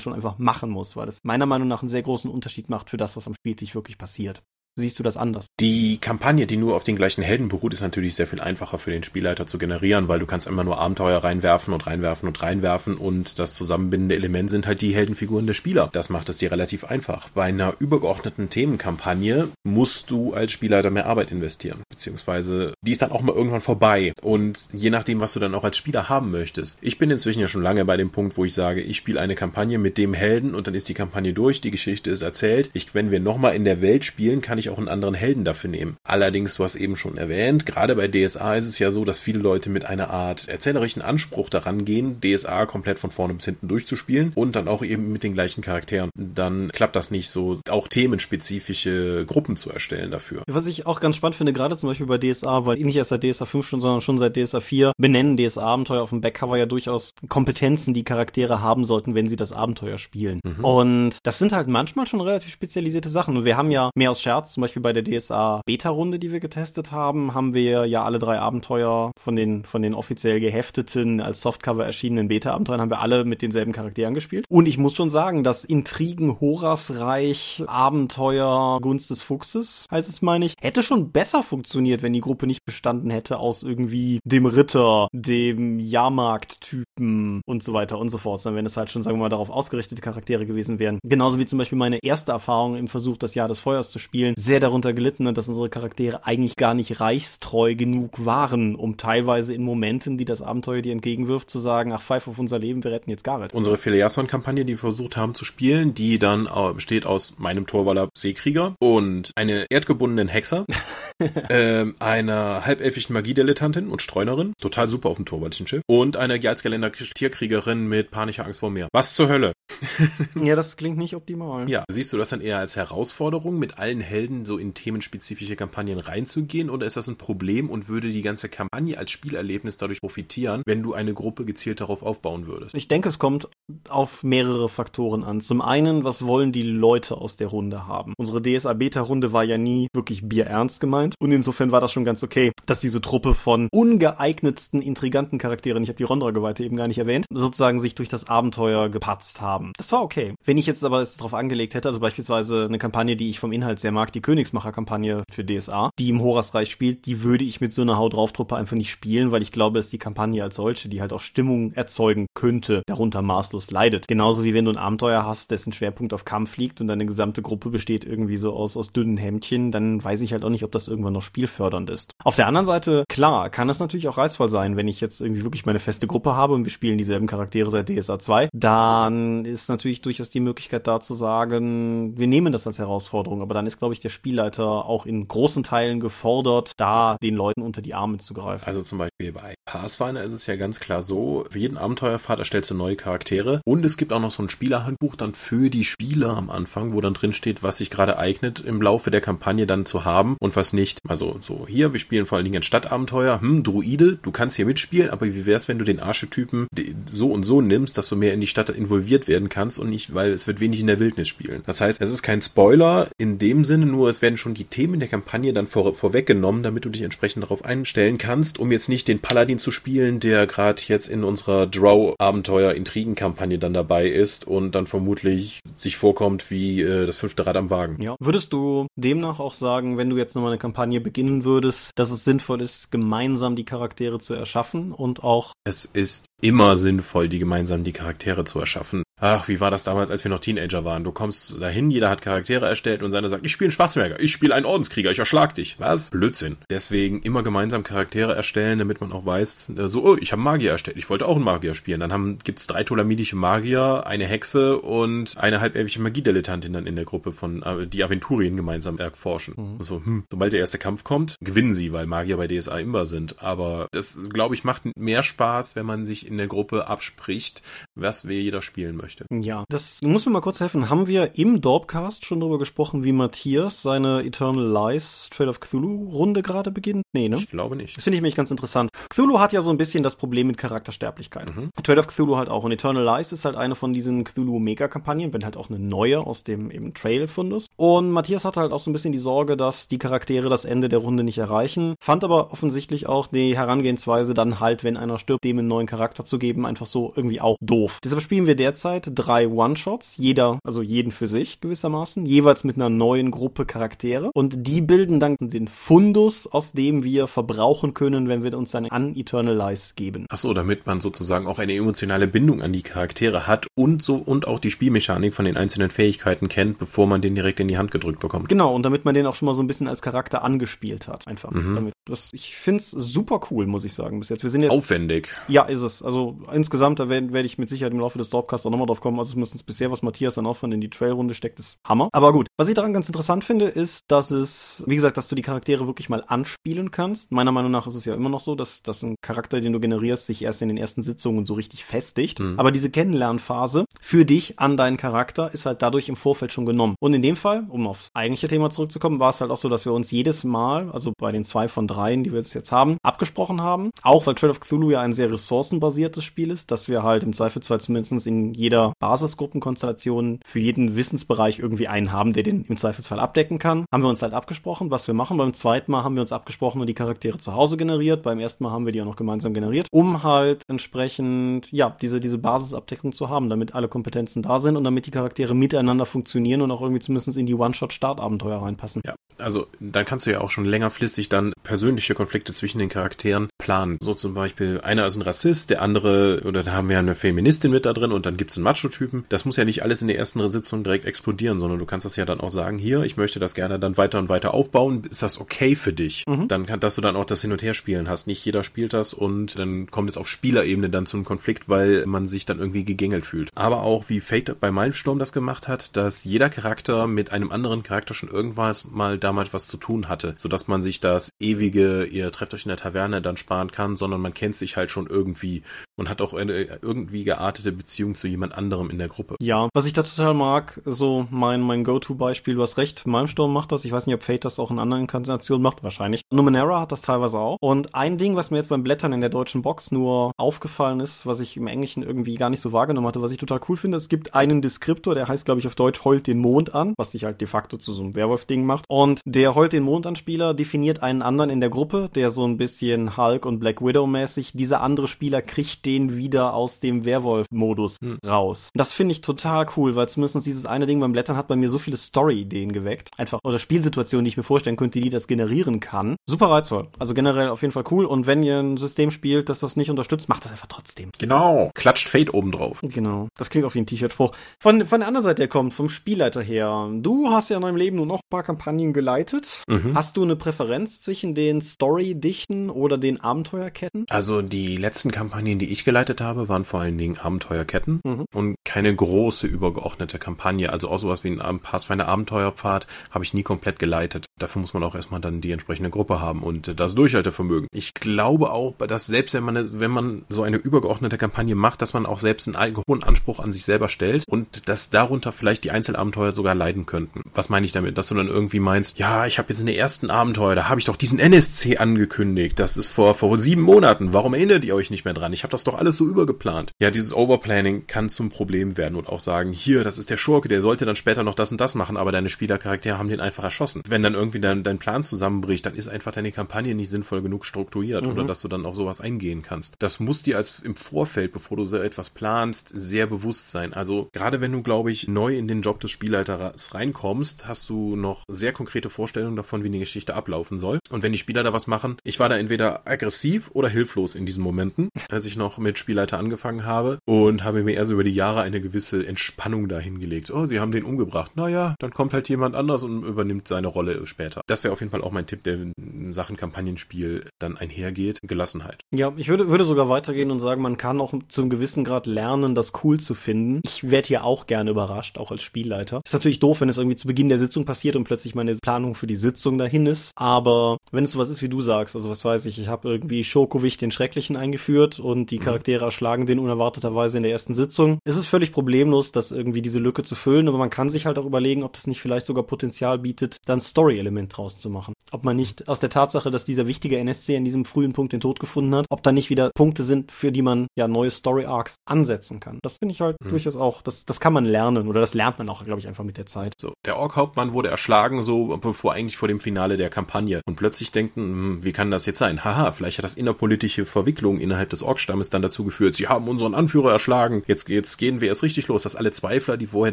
[0.00, 2.96] schon einfach machen muss, weil das meiner Meinung nach einen sehr großen Unterschied macht für
[2.96, 4.42] das, was am Spieltisch wirklich passiert
[4.78, 5.46] siehst du das anders?
[5.60, 8.90] Die Kampagne, die nur auf den gleichen Helden beruht, ist natürlich sehr viel einfacher für
[8.90, 12.96] den Spielleiter zu generieren, weil du kannst immer nur Abenteuer reinwerfen und reinwerfen und reinwerfen
[12.96, 15.90] und das zusammenbindende Element sind halt die Heldenfiguren der Spieler.
[15.92, 17.28] Das macht es dir relativ einfach.
[17.30, 23.12] Bei einer übergeordneten Themenkampagne musst du als Spielleiter mehr Arbeit investieren, beziehungsweise die ist dann
[23.12, 26.78] auch mal irgendwann vorbei und je nachdem, was du dann auch als Spieler haben möchtest.
[26.80, 29.34] Ich bin inzwischen ja schon lange bei dem Punkt, wo ich sage, ich spiele eine
[29.34, 32.70] Kampagne mit dem Helden und dann ist die Kampagne durch, die Geschichte ist erzählt.
[32.72, 35.70] Ich, wenn wir nochmal in der Welt spielen, kann ich auch einen anderen Helden dafür
[35.70, 35.96] nehmen.
[36.04, 39.38] Allerdings, du hast eben schon erwähnt, gerade bei DSA ist es ja so, dass viele
[39.38, 44.32] Leute mit einer Art erzählerischen Anspruch daran gehen, DSA komplett von vorne bis hinten durchzuspielen
[44.34, 46.10] und dann auch eben mit den gleichen Charakteren.
[46.14, 50.42] Dann klappt das nicht so, auch themenspezifische Gruppen zu erstellen dafür.
[50.48, 53.22] Was ich auch ganz spannend finde, gerade zum Beispiel bei DSA, weil nicht erst seit
[53.22, 57.14] DSA 5 schon, sondern schon seit DSA 4 benennen DSA-Abenteuer auf dem Backcover ja durchaus
[57.28, 60.40] Kompetenzen, die Charaktere haben sollten, wenn sie das Abenteuer spielen.
[60.44, 60.64] Mhm.
[60.64, 63.36] Und das sind halt manchmal schon relativ spezialisierte Sachen.
[63.36, 66.40] Und wir haben ja mehr aus Scherz, zum Beispiel bei der DSA Beta-Runde, die wir
[66.40, 71.42] getestet haben, haben wir ja alle drei Abenteuer von den, von den offiziell gehefteten, als
[71.42, 74.46] Softcover erschienenen Beta-Abenteuern haben wir alle mit denselben Charakteren gespielt.
[74.48, 80.46] Und ich muss schon sagen, das Intrigen, Horasreich, Abenteuer, Gunst des Fuchses, heißt es, meine
[80.46, 85.06] ich, hätte schon besser funktioniert, wenn die Gruppe nicht bestanden hätte aus irgendwie dem Ritter,
[85.12, 89.22] dem Jahrmarkt-Typen und so weiter und so fort, sondern wenn es halt schon, sagen wir
[89.22, 90.98] mal, darauf ausgerichtete Charaktere gewesen wären.
[91.04, 94.34] Genauso wie zum Beispiel meine erste Erfahrung im Versuch, das Jahr des Feuers zu spielen,
[94.48, 99.54] sehr darunter gelitten hat, dass unsere Charaktere eigentlich gar nicht reichstreu genug waren, um teilweise
[99.54, 102.90] in Momenten, die das Abenteuer dir entgegenwirft, zu sagen, ach, pfeif auf unser Leben, wir
[102.90, 103.52] retten jetzt Gareth.
[103.52, 108.08] Unsere Filiason-Kampagne, die wir versucht haben zu spielen, die dann äh, besteht aus meinem Torwaller
[108.16, 110.64] Seekrieger und eine erdgebundenen Hexer,
[111.48, 116.92] äh, einer halbelfischen Magiedilettantin und Streunerin, total super auf dem torwallischen Schiff, und einer Geizgeländer
[116.92, 118.88] Tierkriegerin mit panischer Angst vor Meer.
[118.92, 119.52] Was zur Hölle?
[120.42, 121.68] ja, das klingt nicht optimal.
[121.68, 125.98] Ja, siehst du das dann eher als Herausforderung, mit allen Helden so in themenspezifische Kampagnen
[125.98, 130.62] reinzugehen oder ist das ein Problem und würde die ganze Kampagne als Spielerlebnis dadurch profitieren,
[130.66, 132.74] wenn du eine Gruppe gezielt darauf aufbauen würdest?
[132.74, 133.48] Ich denke, es kommt
[133.88, 135.40] auf mehrere Faktoren an.
[135.40, 138.14] Zum einen, was wollen die Leute aus der Runde haben?
[138.16, 142.52] Unsere DSA-Beta-Runde war ja nie wirklich bierernst gemeint und insofern war das schon ganz okay,
[142.66, 147.26] dass diese Truppe von ungeeignetsten, intriganten Charakteren, ich habe die Rondra-Geweihte eben gar nicht erwähnt,
[147.32, 149.72] sozusagen sich durch das Abenteuer gepatzt haben.
[149.76, 150.34] Das war okay.
[150.44, 153.52] Wenn ich jetzt aber es darauf angelegt hätte, also beispielsweise eine Kampagne, die ich vom
[153.52, 157.72] Inhalt sehr mag, die Königsmacher-Kampagne für DSA, die im Horasreich spielt, die würde ich mit
[157.72, 160.56] so einer Haut drauf Truppe einfach nicht spielen, weil ich glaube, dass die Kampagne als
[160.56, 164.08] solche, die halt auch Stimmung erzeugen könnte, darunter maßlos leidet.
[164.08, 167.42] Genauso wie wenn du ein Abenteuer hast, dessen Schwerpunkt auf Kampf liegt und deine gesamte
[167.42, 170.72] Gruppe besteht irgendwie so aus, aus dünnen Hemdchen, dann weiß ich halt auch nicht, ob
[170.72, 172.12] das irgendwann noch spielfördernd ist.
[172.24, 175.44] Auf der anderen Seite, klar, kann es natürlich auch reizvoll sein, wenn ich jetzt irgendwie
[175.44, 179.68] wirklich meine feste Gruppe habe und wir spielen dieselben Charaktere seit DSA 2, dann ist
[179.68, 183.78] natürlich durchaus die Möglichkeit da zu sagen, wir nehmen das als Herausforderung, aber dann ist,
[183.78, 188.18] glaube ich, der Spielleiter auch in großen Teilen gefordert, da den Leuten unter die Arme
[188.18, 188.66] zu greifen.
[188.66, 192.70] Also zum Beispiel bei Pathfinder ist es ja ganz klar so, für jeden Abenteuerpfad erstellst
[192.70, 196.36] du neue Charaktere und es gibt auch noch so ein Spielerhandbuch dann für die Spieler
[196.36, 199.86] am Anfang, wo dann drin steht, was sich gerade eignet, im Laufe der Kampagne dann
[199.86, 200.87] zu haben und was nicht.
[201.08, 204.66] Also so hier, wir spielen vor allen Dingen ein Stadtabenteuer, hm, Druide, du kannst hier
[204.66, 206.66] mitspielen, aber wie wär's, wenn du den Archetypen
[207.10, 210.14] so und so nimmst, dass du mehr in die Stadt involviert werden kannst und nicht,
[210.14, 211.62] weil es wird wenig in der Wildnis spielen.
[211.66, 215.00] Das heißt, es ist kein Spoiler in dem Sinne, nur es werden schon die Themen
[215.00, 219.08] der Kampagne dann vor, vorweggenommen, damit du dich entsprechend darauf einstellen kannst, um jetzt nicht
[219.08, 224.86] den Paladin zu spielen, der gerade jetzt in unserer Draw-Abenteuer-Intrigen-Kampagne dann dabei ist und dann
[224.86, 228.00] vermutlich sich vorkommt wie äh, das fünfte Rad am Wagen.
[228.00, 228.16] Ja.
[228.20, 232.24] Würdest du demnach auch sagen, wenn du jetzt nochmal eine Kampagne beginnen würdest, dass es
[232.24, 235.52] sinnvoll ist, gemeinsam die Charaktere zu erschaffen und auch.
[235.64, 239.02] Es ist immer sinnvoll, die gemeinsam die Charaktere zu erschaffen.
[239.20, 241.02] Ach, wie war das damals, als wir noch Teenager waren?
[241.02, 244.30] Du kommst dahin, jeder hat Charaktere erstellt und seiner sagt, ich spiele einen Schwarzmerger, ich
[244.30, 245.80] spiele einen Ordenskrieger, ich erschlag dich.
[245.80, 246.10] Was?
[246.10, 246.56] Blödsinn.
[246.70, 250.70] Deswegen immer gemeinsam Charaktere erstellen, damit man auch weiß, äh, so, oh, ich habe Magier
[250.70, 251.98] erstellt, ich wollte auch einen Magier spielen.
[251.98, 257.04] Dann haben, gibt's drei tolamidische Magier, eine Hexe und eine halbelfische Magiedilettantin dann in der
[257.04, 259.54] Gruppe von, äh, die Aventurien gemeinsam erforschen.
[259.56, 259.82] Mhm.
[259.82, 263.42] So, hm, sobald der erste Kampf kommt, gewinnen sie, weil Magier bei DSA immer sind.
[263.42, 267.62] Aber das, glaube ich, macht mehr Spaß, wenn man sich in der Gruppe abspricht,
[267.96, 269.24] was wir jeder spielen möchte möchte.
[269.30, 270.90] Ja, das muss mir mal kurz helfen.
[270.90, 276.10] Haben wir im Dorpcast schon darüber gesprochen, wie Matthias seine Eternal Lies Trail of Cthulhu
[276.10, 277.04] Runde gerade beginnt?
[277.14, 277.36] Nee, ne?
[277.36, 277.96] Ich glaube nicht.
[277.96, 278.90] Das finde ich nämlich ganz interessant.
[279.08, 281.54] Cthulhu hat ja so ein bisschen das Problem mit Charaktersterblichkeit.
[281.54, 281.70] Mhm.
[281.82, 282.64] Trail of Cthulhu halt auch.
[282.64, 286.20] Und Eternal Lies ist halt eine von diesen Cthulhu Mega-Kampagnen, wenn halt auch eine neue
[286.20, 287.68] aus dem eben Trail-Fundus.
[287.76, 290.90] Und Matthias hatte halt auch so ein bisschen die Sorge, dass die Charaktere das Ende
[290.90, 291.94] der Runde nicht erreichen.
[292.00, 296.26] Fand aber offensichtlich auch die Herangehensweise dann halt, wenn einer stirbt, dem einen neuen Charakter
[296.26, 297.98] zu geben, einfach so irgendwie auch doof.
[298.04, 302.76] Deshalb spielen wir derzeit Zeit drei One-Shots, jeder, also jeden für sich gewissermaßen, jeweils mit
[302.76, 304.30] einer neuen Gruppe Charaktere.
[304.34, 308.86] Und die bilden dann den Fundus, aus dem wir verbrauchen können, wenn wir uns dann
[308.86, 310.26] an Eternal Lies geben.
[310.28, 314.46] Achso, damit man sozusagen auch eine emotionale Bindung an die Charaktere hat und so und
[314.46, 317.90] auch die Spielmechanik von den einzelnen Fähigkeiten kennt, bevor man den direkt in die Hand
[317.90, 318.48] gedrückt bekommt.
[318.48, 321.26] Genau, und damit man den auch schon mal so ein bisschen als Charakter angespielt hat.
[321.26, 321.50] Einfach.
[321.50, 321.74] Mhm.
[321.74, 321.94] Damit.
[322.06, 324.42] Das, ich find's super cool, muss ich sagen, bis jetzt.
[324.42, 324.72] Wir sind jetzt.
[324.72, 325.28] Aufwendig.
[325.46, 326.02] Ja, ist es.
[326.02, 329.00] Also insgesamt, da werde werd ich mit Sicherheit im Laufe des Dropcasts auch nochmal drauf
[329.00, 329.18] kommen.
[329.18, 332.08] Also zumindest bisher, was Matthias dann Aufwand in die Trailrunde steckt, ist Hammer.
[332.12, 335.34] Aber gut, was ich daran ganz interessant finde, ist, dass es, wie gesagt, dass du
[335.34, 337.32] die Charaktere wirklich mal anspielen kannst.
[337.32, 339.80] Meiner Meinung nach ist es ja immer noch so, dass, dass ein Charakter, den du
[339.80, 342.40] generierst, sich erst in den ersten Sitzungen so richtig festigt.
[342.40, 342.58] Mhm.
[342.58, 346.94] Aber diese Kennenlernphase für dich an deinen Charakter ist halt dadurch im Vorfeld schon genommen.
[347.00, 349.84] Und in dem Fall, um aufs eigentliche Thema zurückzukommen, war es halt auch so, dass
[349.84, 353.60] wir uns jedes Mal, also bei den zwei von dreien, die wir jetzt haben, abgesprochen
[353.60, 353.90] haben.
[354.02, 357.32] Auch weil Trail of Cthulhu ja ein sehr ressourcenbasiertes Spiel ist, dass wir halt im
[357.32, 363.20] Zweifelsfall zumindest in jeder Basisgruppenkonstellation für jeden Wissensbereich irgendwie einen haben, der den im Zweifelsfall
[363.20, 363.84] abdecken kann.
[363.92, 365.36] Haben wir uns halt abgesprochen, was wir machen.
[365.36, 368.22] Beim zweiten Mal haben wir uns abgesprochen und die Charaktere zu Hause generiert.
[368.22, 372.20] Beim ersten Mal haben wir die auch noch gemeinsam generiert, um halt entsprechend, ja, diese,
[372.20, 376.62] diese Basisabdeckung zu haben, damit alle Kompetenzen da sind und damit die Charaktere miteinander funktionieren
[376.62, 379.02] und auch irgendwie zumindest in die One-Shot-Startabenteuer reinpassen.
[379.04, 383.48] Ja, also dann kannst du ja auch schon längerfristig dann persönliche Konflikte zwischen den Charakteren
[383.58, 383.98] planen.
[384.00, 387.70] So zum Beispiel, einer ist ein Rassist, der andere, oder da haben wir eine Feministin
[387.70, 389.24] mit da drin und dann gibt's einen Macho-Typen.
[389.30, 392.16] Das muss ja nicht alles in der ersten Sitzung direkt explodieren, sondern du kannst das
[392.16, 395.04] ja dann auch sagen, hier, ich möchte das gerne dann weiter und weiter aufbauen.
[395.08, 396.24] Ist das okay für dich?
[396.26, 396.48] Mhm.
[396.48, 398.26] Dann kann, dass du dann auch das Hin- und Her-Spielen hast.
[398.26, 402.28] Nicht jeder spielt das und dann kommt es auf Spielerebene dann zum Konflikt, weil man
[402.28, 403.48] sich dann irgendwie gegängelt fühlt.
[403.54, 407.82] Aber auch wie Fate bei Mindstorm das gemacht hat, dass jeder Charakter mit einem anderen
[407.82, 412.30] Charakter schon irgendwas mal damals was zu tun hatte, sodass man sich das ewige, ihr
[412.32, 415.62] trefft euch in der Taverne dann sparen kann, sondern man kennt sich halt schon irgendwie
[415.96, 419.36] und hat auch eine irgendwie geartete Beziehung zu jemand jemand anderem in der Gruppe.
[419.40, 423.72] Ja, was ich da total mag, so mein, mein Go-To-Beispiel, du hast recht, Malmsturm macht
[423.72, 426.22] das, ich weiß nicht, ob Fate das auch in anderen Inkarnationen macht, wahrscheinlich.
[426.30, 427.56] Numenera hat das teilweise auch.
[427.60, 431.26] Und ein Ding, was mir jetzt beim Blättern in der deutschen Box nur aufgefallen ist,
[431.26, 433.98] was ich im Englischen irgendwie gar nicht so wahrgenommen hatte, was ich total cool finde,
[433.98, 437.10] es gibt einen Deskriptor, der heißt, glaube ich, auf Deutsch heult den Mond an, was
[437.10, 438.84] dich halt de facto zu so einem Werwolf-Ding macht.
[438.88, 442.46] Und der heult den Mond an Spieler definiert einen anderen in der Gruppe, der so
[442.46, 447.04] ein bisschen Hulk und Black Widow mäßig, dieser andere Spieler kriegt den wieder aus dem
[447.04, 448.18] Werwolf-Modus hm.
[448.26, 448.37] raus.
[448.74, 451.68] Das finde ich total cool, weil zumindest dieses eine Ding beim Blättern hat bei mir
[451.68, 453.10] so viele Story-Ideen geweckt.
[453.16, 456.16] Einfach, oder Spielsituationen, die ich mir vorstellen könnte, die das generieren kann.
[456.26, 456.88] Super reizvoll.
[456.98, 458.04] Also generell auf jeden Fall cool.
[458.04, 461.10] Und wenn ihr ein System spielt, das das nicht unterstützt, macht das einfach trotzdem.
[461.18, 461.70] Genau.
[461.74, 462.80] Klatscht Fate oben drauf.
[462.82, 463.28] Genau.
[463.36, 464.32] Das klingt auf wie ein T-Shirt-Spruch.
[464.60, 466.88] Von, von der anderen Seite her kommt, vom Spielleiter her.
[467.00, 469.62] Du hast ja in deinem Leben nur noch ein paar Kampagnen geleitet.
[469.68, 469.94] Mhm.
[469.94, 474.06] Hast du eine Präferenz zwischen den Story-Dichten oder den Abenteuerketten?
[474.10, 478.24] Also die letzten Kampagnen, die ich geleitet habe, waren vor allen Dingen Abenteuerketten mhm.
[478.34, 480.72] Und keine große übergeordnete Kampagne.
[480.72, 484.26] Also auch sowas wie ein Pathfinder Abenteuerpfad habe ich nie komplett geleitet.
[484.38, 487.68] Dafür muss man auch erstmal dann die entsprechende Gruppe haben und das Durchhaltevermögen.
[487.72, 491.94] Ich glaube auch, dass selbst wenn man, wenn man so eine übergeordnete Kampagne macht, dass
[491.94, 495.70] man auch selbst einen hohen Anspruch an sich selber stellt und dass darunter vielleicht die
[495.70, 497.22] Einzelabenteuer sogar leiden könnten.
[497.34, 497.98] Was meine ich damit?
[497.98, 500.80] Dass du dann irgendwie meinst, ja, ich habe jetzt in der ersten Abenteuer, da habe
[500.80, 502.58] ich doch diesen NSC angekündigt.
[502.58, 504.12] Das ist vor, vor sieben Monaten.
[504.12, 505.32] Warum erinnert ihr euch nicht mehr dran?
[505.32, 506.72] Ich habe das doch alles so übergeplant.
[506.80, 510.48] Ja, dieses Overplanning kann zum Problem werden und auch sagen, hier, das ist der Schurke,
[510.48, 513.44] der sollte dann später noch das und das machen, aber deine Spielercharaktere haben den einfach
[513.44, 513.80] erschossen.
[513.88, 517.46] Wenn dann irgendwie dein, dein Plan zusammenbricht, dann ist einfach deine Kampagne nicht sinnvoll genug
[517.46, 518.10] strukturiert mhm.
[518.10, 519.76] oder dass du dann auch sowas eingehen kannst.
[519.78, 523.72] Das muss dir als im Vorfeld, bevor du so etwas planst, sehr bewusst sein.
[523.72, 527.94] Also gerade wenn du, glaube ich, neu in den Job des Spielleiters reinkommst, hast du
[527.94, 530.80] noch sehr konkrete Vorstellungen davon, wie die Geschichte ablaufen soll.
[530.90, 534.26] Und wenn die Spieler da was machen, ich war da entweder aggressiv oder hilflos in
[534.26, 538.04] diesen Momenten, als ich noch mit Spielleiter angefangen habe und habe mir eher so über
[538.04, 540.30] die Jahre eine gewisse Entspannung dahingelegt.
[540.30, 541.32] Oh, sie haben den umgebracht.
[541.36, 544.42] Naja, dann kommt halt jemand anders und übernimmt seine Rolle später.
[544.46, 548.18] Das wäre auf jeden Fall auch mein Tipp, der in Sachen Kampagnenspiel dann einhergeht.
[548.22, 548.80] Gelassenheit.
[548.94, 552.06] Ja, ich würde, würde sogar weitergehen und sagen, man kann auch zu einem gewissen Grad
[552.06, 553.60] lernen, das cool zu finden.
[553.64, 556.00] Ich werde hier auch gerne überrascht, auch als Spielleiter.
[556.04, 558.94] Ist natürlich doof, wenn es irgendwie zu Beginn der Sitzung passiert und plötzlich meine Planung
[558.94, 560.12] für die Sitzung dahin ist.
[560.16, 563.24] Aber wenn es sowas ist, wie du sagst, also was weiß ich, ich habe irgendwie
[563.24, 565.44] Schokowich den Schrecklichen eingeführt und die mhm.
[565.44, 567.97] Charaktere erschlagen den unerwarteterweise in der ersten Sitzung.
[568.04, 571.18] Es ist völlig problemlos, das irgendwie diese Lücke zu füllen, aber man kann sich halt
[571.18, 574.94] auch überlegen, ob das nicht vielleicht sogar Potenzial bietet, dann Story-Element draus zu machen.
[575.10, 578.20] Ob man nicht aus der Tatsache, dass dieser wichtige NSC an diesem frühen Punkt den
[578.20, 581.76] Tod gefunden hat, ob da nicht wieder Punkte sind, für die man ja neue Story-Arcs
[581.86, 582.58] ansetzen kann.
[582.62, 583.30] Das finde ich halt mhm.
[583.30, 586.04] durchaus auch, das, das kann man lernen oder das lernt man auch, glaube ich, einfach
[586.04, 586.52] mit der Zeit.
[586.60, 590.40] So, der Ork-Hauptmann wurde erschlagen, so bevor eigentlich vor dem Finale der Kampagne.
[590.46, 592.44] Und plötzlich denken, hm, wie kann das jetzt sein?
[592.44, 596.54] Haha, vielleicht hat das innerpolitische Verwicklung innerhalb des Ork-Stammes dann dazu geführt, sie haben unseren
[596.54, 599.92] Anführer erschlagen, jetzt, jetzt gehen wir erst richtig los, dass alle Zweifler, die vorher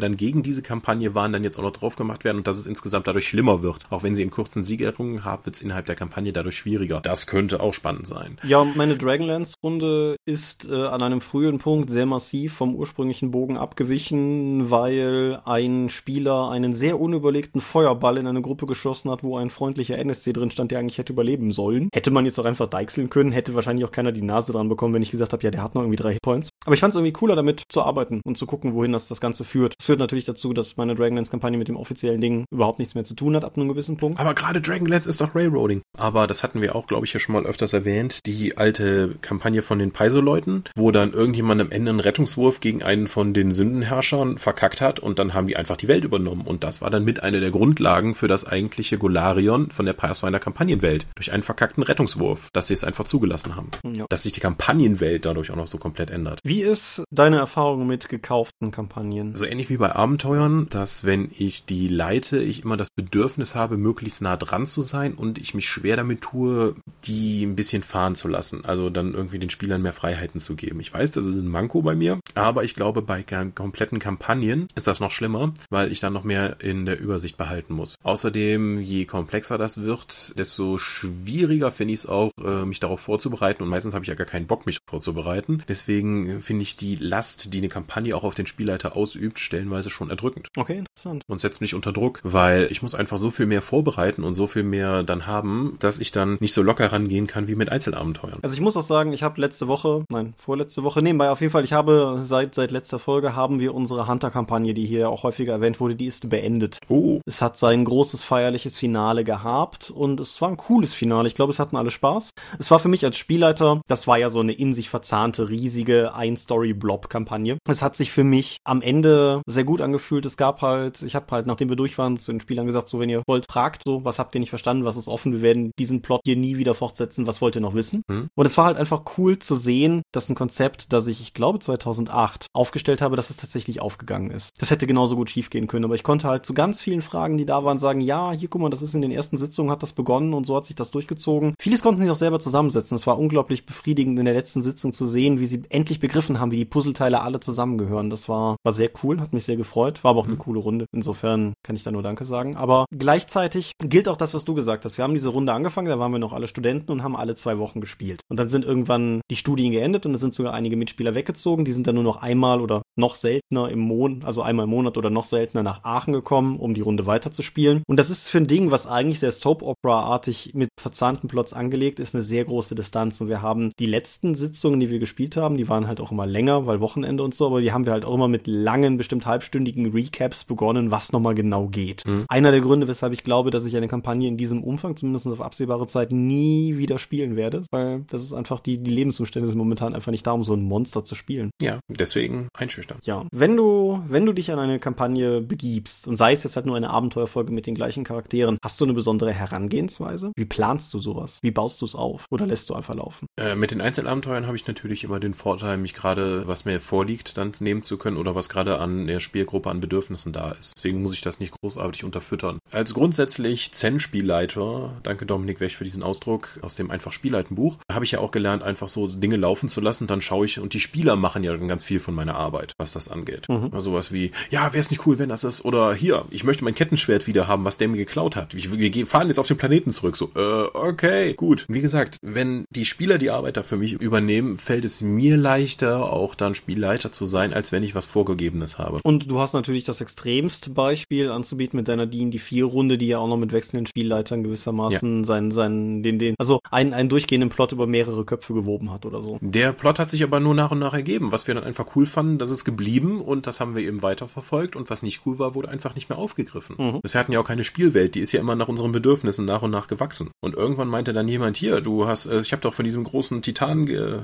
[0.00, 2.66] dann gegen diese Kampagne waren, dann jetzt auch noch drauf gemacht werden und dass es
[2.66, 3.86] insgesamt dadurch schlimmer wird.
[3.90, 7.00] Auch wenn sie in kurzen Sieg errungen haben, wird es innerhalb der Kampagne dadurch schwieriger.
[7.00, 8.38] Das könnte auch spannend sein.
[8.42, 14.70] Ja, meine Dragonlance-Runde ist äh, an einem frühen Punkt sehr massiv vom ursprünglichen Bogen abgewichen,
[14.70, 19.98] weil ein Spieler einen sehr unüberlegten Feuerball in eine Gruppe geschossen hat, wo ein freundlicher
[19.98, 21.88] NSC drin stand, der eigentlich hätte überleben sollen.
[21.92, 24.94] Hätte man jetzt auch einfach deichseln können, hätte wahrscheinlich auch keiner die Nase dran bekommen,
[24.94, 26.50] wenn ich gesagt habe, ja, der hat noch irgendwie drei Hitpoints.
[26.64, 29.20] Aber ich fand es irgendwie cooler, damit zu arbeiten und zu gucken, wohin das das
[29.20, 29.74] Ganze führt.
[29.78, 33.14] Das führt natürlich dazu, dass meine Dragonlance-Kampagne mit dem offiziellen Ding überhaupt nichts mehr zu
[33.14, 34.20] tun hat ab einem gewissen Punkt.
[34.20, 35.82] Aber gerade Dragonlance ist doch Railroading.
[35.96, 38.20] Aber das hatten wir auch, glaube ich, ja schon mal öfters erwähnt.
[38.26, 43.08] Die alte Kampagne von den Paizo-Leuten, wo dann irgendjemand am Ende einen Rettungswurf gegen einen
[43.08, 46.42] von den Sündenherrschern verkackt hat und dann haben die einfach die Welt übernommen.
[46.42, 50.38] Und das war dann mit einer der Grundlagen für das eigentliche Golarion von der Pathfinder
[50.38, 51.06] Kampagnenwelt.
[51.14, 53.70] Durch einen verkackten Rettungswurf, dass sie es einfach zugelassen haben.
[53.94, 54.06] Ja.
[54.08, 56.40] Dass sich die Kampagnenwelt dadurch auch noch so komplett ändert.
[56.44, 59.34] Wie ist deine Erfahrung mit gekauften Kampagnen?
[59.34, 63.76] So ähnlich wie bei Abenteuern, dass wenn ich die leite, ich immer das Bedürfnis habe,
[63.76, 66.74] möglichst nah dran zu sein und ich mich schwer damit tue,
[67.04, 68.64] die ein bisschen fahren zu lassen.
[68.64, 70.80] Also dann irgendwie den Spielern mehr Freiheiten zu geben.
[70.80, 74.86] Ich weiß, das ist ein Manko bei mir, aber ich glaube, bei kompletten Kampagnen ist
[74.86, 77.96] das noch schlimmer, weil ich dann noch mehr in der Übersicht behalten muss.
[78.02, 83.62] Außerdem, je komplexer das wird, desto schwieriger finde ich es auch, äh, mich darauf vorzubereiten
[83.62, 85.62] und meistens habe ich ja gar keinen Bock, mich vorzubereiten.
[85.68, 90.10] Deswegen finde ich die Last, die eine Kampagne auch auf den Spielleiter ausübt, stellenweise schon
[90.10, 90.48] erdrückend.
[90.56, 91.22] Okay, interessant.
[91.26, 94.46] Und setzt mich unter Druck, weil ich muss einfach so viel mehr vorbereiten und so
[94.46, 98.40] viel mehr dann haben, dass ich dann nicht so locker rangehen kann wie mit Einzelabenteuern.
[98.42, 101.52] Also ich muss auch sagen, ich habe letzte Woche, nein, vorletzte Woche, nebenbei auf jeden
[101.52, 105.54] Fall, ich habe seit seit letzter Folge haben wir unsere Hunter-Kampagne, die hier auch häufiger
[105.54, 106.78] erwähnt wurde, die ist beendet.
[106.88, 107.20] Oh.
[107.24, 111.28] Es hat sein großes feierliches Finale gehabt und es war ein cooles Finale.
[111.28, 112.30] Ich glaube, es hatten alle Spaß.
[112.58, 116.14] Es war für mich als Spielleiter, das war ja so eine in sich verzahnte, riesige
[116.14, 117.58] Ein-Story-Blob-Kampagne Kampagne.
[117.68, 120.24] Es hat sich für mich am Ende sehr gut angefühlt.
[120.26, 122.98] Es gab halt, ich habe halt, nachdem wir durch waren, zu den Spielern gesagt, so
[123.00, 125.72] wenn ihr wollt, fragt so, was habt ihr nicht verstanden, was ist offen, wir werden
[125.78, 128.02] diesen Plot hier nie wieder fortsetzen, was wollt ihr noch wissen?
[128.08, 128.28] Mhm.
[128.34, 131.58] Und es war halt einfach cool zu sehen, dass ein Konzept, das ich, ich glaube
[131.58, 134.50] 2008 aufgestellt habe, dass es tatsächlich aufgegangen ist.
[134.60, 137.46] Das hätte genauso gut schiefgehen können, aber ich konnte halt zu ganz vielen Fragen, die
[137.46, 139.92] da waren, sagen, ja, hier guck mal, das ist in den ersten Sitzungen hat das
[139.92, 141.54] begonnen und so hat sich das durchgezogen.
[141.60, 142.96] Vieles konnten sie auch selber zusammensetzen.
[142.96, 146.50] Es war unglaublich befriedigend in der letzten Sitzung zu sehen, wie sie endlich begriffen haben,
[146.50, 148.10] wie die Puzzleteile alle zusammengehören.
[148.10, 150.40] Das war, war sehr cool, hat mich sehr gefreut, war aber auch eine mhm.
[150.40, 150.86] coole Runde.
[150.92, 152.56] Insofern kann ich da nur Danke sagen.
[152.56, 154.96] Aber gleichzeitig gilt auch das, was du gesagt hast.
[154.98, 157.58] Wir haben diese Runde angefangen, da waren wir noch alle Studenten und haben alle zwei
[157.58, 158.20] Wochen gespielt.
[158.28, 161.64] Und dann sind irgendwann die Studien geendet und es sind sogar einige Mitspieler weggezogen.
[161.64, 164.96] Die sind dann nur noch einmal oder noch seltener im Monat, also einmal im Monat
[164.96, 167.82] oder noch seltener nach Aachen gekommen, um die Runde weiterzuspielen.
[167.86, 172.14] Und das ist für ein Ding, was eigentlich sehr Soap-Opera-artig mit verzahnten Plots angelegt ist,
[172.14, 173.20] eine sehr große Distanz.
[173.20, 176.26] Und wir haben die letzten Sitzungen, die wir gespielt haben, die waren halt auch immer
[176.26, 179.26] länger, weil Wochenende und so, aber die haben wir halt auch immer mit langen, bestimmt
[179.26, 182.06] halbstündigen Recaps begonnen, was nochmal genau geht.
[182.06, 182.24] Mhm.
[182.28, 185.40] Einer der Gründe, weshalb ich glaube, dass ich eine Kampagne in diesem Umfang, zumindest auf
[185.40, 189.94] absehbare Zeit, nie wieder spielen werde, weil das ist einfach, die, die Lebensumstände sind momentan
[189.94, 191.50] einfach nicht da, um so ein Monster zu spielen.
[191.60, 192.98] Ja, deswegen einschüchtern.
[193.04, 193.26] Ja.
[193.32, 196.76] Wenn du, wenn du dich an eine Kampagne begibst und sei es jetzt halt nur
[196.76, 200.32] eine Abenteuerfolge mit den gleichen Charakteren, hast du eine besondere Herangehensweise?
[200.36, 201.40] Wie planst du sowas?
[201.42, 202.26] Wie baust du es auf?
[202.30, 203.26] Oder lässt du einfach laufen?
[203.36, 207.15] Äh, mit den Einzelabenteuern habe ich natürlich immer den Vorteil, mich gerade, was mir vorliegt,
[207.24, 210.74] dann nehmen zu können oder was gerade an der Spielgruppe an Bedürfnissen da ist.
[210.76, 212.58] Deswegen muss ich das nicht großartig unterfüttern.
[212.70, 218.12] Als grundsätzlich Zen-Spielleiter, danke Dominik Wech für diesen Ausdruck aus dem einfach Spielleiten-Buch, habe ich
[218.12, 220.06] ja auch gelernt, einfach so Dinge laufen zu lassen.
[220.06, 222.92] Dann schaue ich und die Spieler machen ja dann ganz viel von meiner Arbeit, was
[222.92, 223.48] das angeht.
[223.48, 223.70] Mhm.
[223.72, 226.64] Also sowas wie, ja, wäre es nicht cool, wenn das ist, oder hier, ich möchte
[226.64, 228.54] mein Kettenschwert wieder haben, was der mir geklaut hat.
[228.54, 230.16] Ich, wir fahren jetzt auf den Planeten zurück.
[230.16, 231.64] So, äh, okay, gut.
[231.68, 236.12] Wie gesagt, wenn die Spieler die Arbeit da für mich übernehmen, fällt es mir leichter,
[236.12, 238.98] auch dann Spielleiter zu sein, als wenn ich was Vorgegebenes habe.
[239.02, 243.18] Und du hast natürlich das extremste Beispiel anzubieten mit deiner D&D 4 Runde, die ja
[243.18, 245.24] auch noch mit wechselnden Spielleitern gewissermaßen ja.
[245.24, 249.20] seinen, seinen, den, den, also einen, einen durchgehenden Plot über mehrere Köpfe gewoben hat oder
[249.20, 249.38] so.
[249.40, 251.32] Der Plot hat sich aber nur nach und nach ergeben.
[251.32, 254.76] Was wir dann einfach cool fanden, das ist geblieben und das haben wir eben weiterverfolgt
[254.76, 256.76] und was nicht cool war, wurde einfach nicht mehr aufgegriffen.
[256.78, 257.00] Mhm.
[257.02, 259.70] Wir hatten ja auch keine Spielwelt, die ist ja immer nach unseren Bedürfnissen nach und
[259.70, 260.30] nach gewachsen.
[260.40, 263.42] Und irgendwann meinte dann jemand hier, du hast, äh, ich habe doch von diesem großen
[263.42, 264.22] Titan, äh,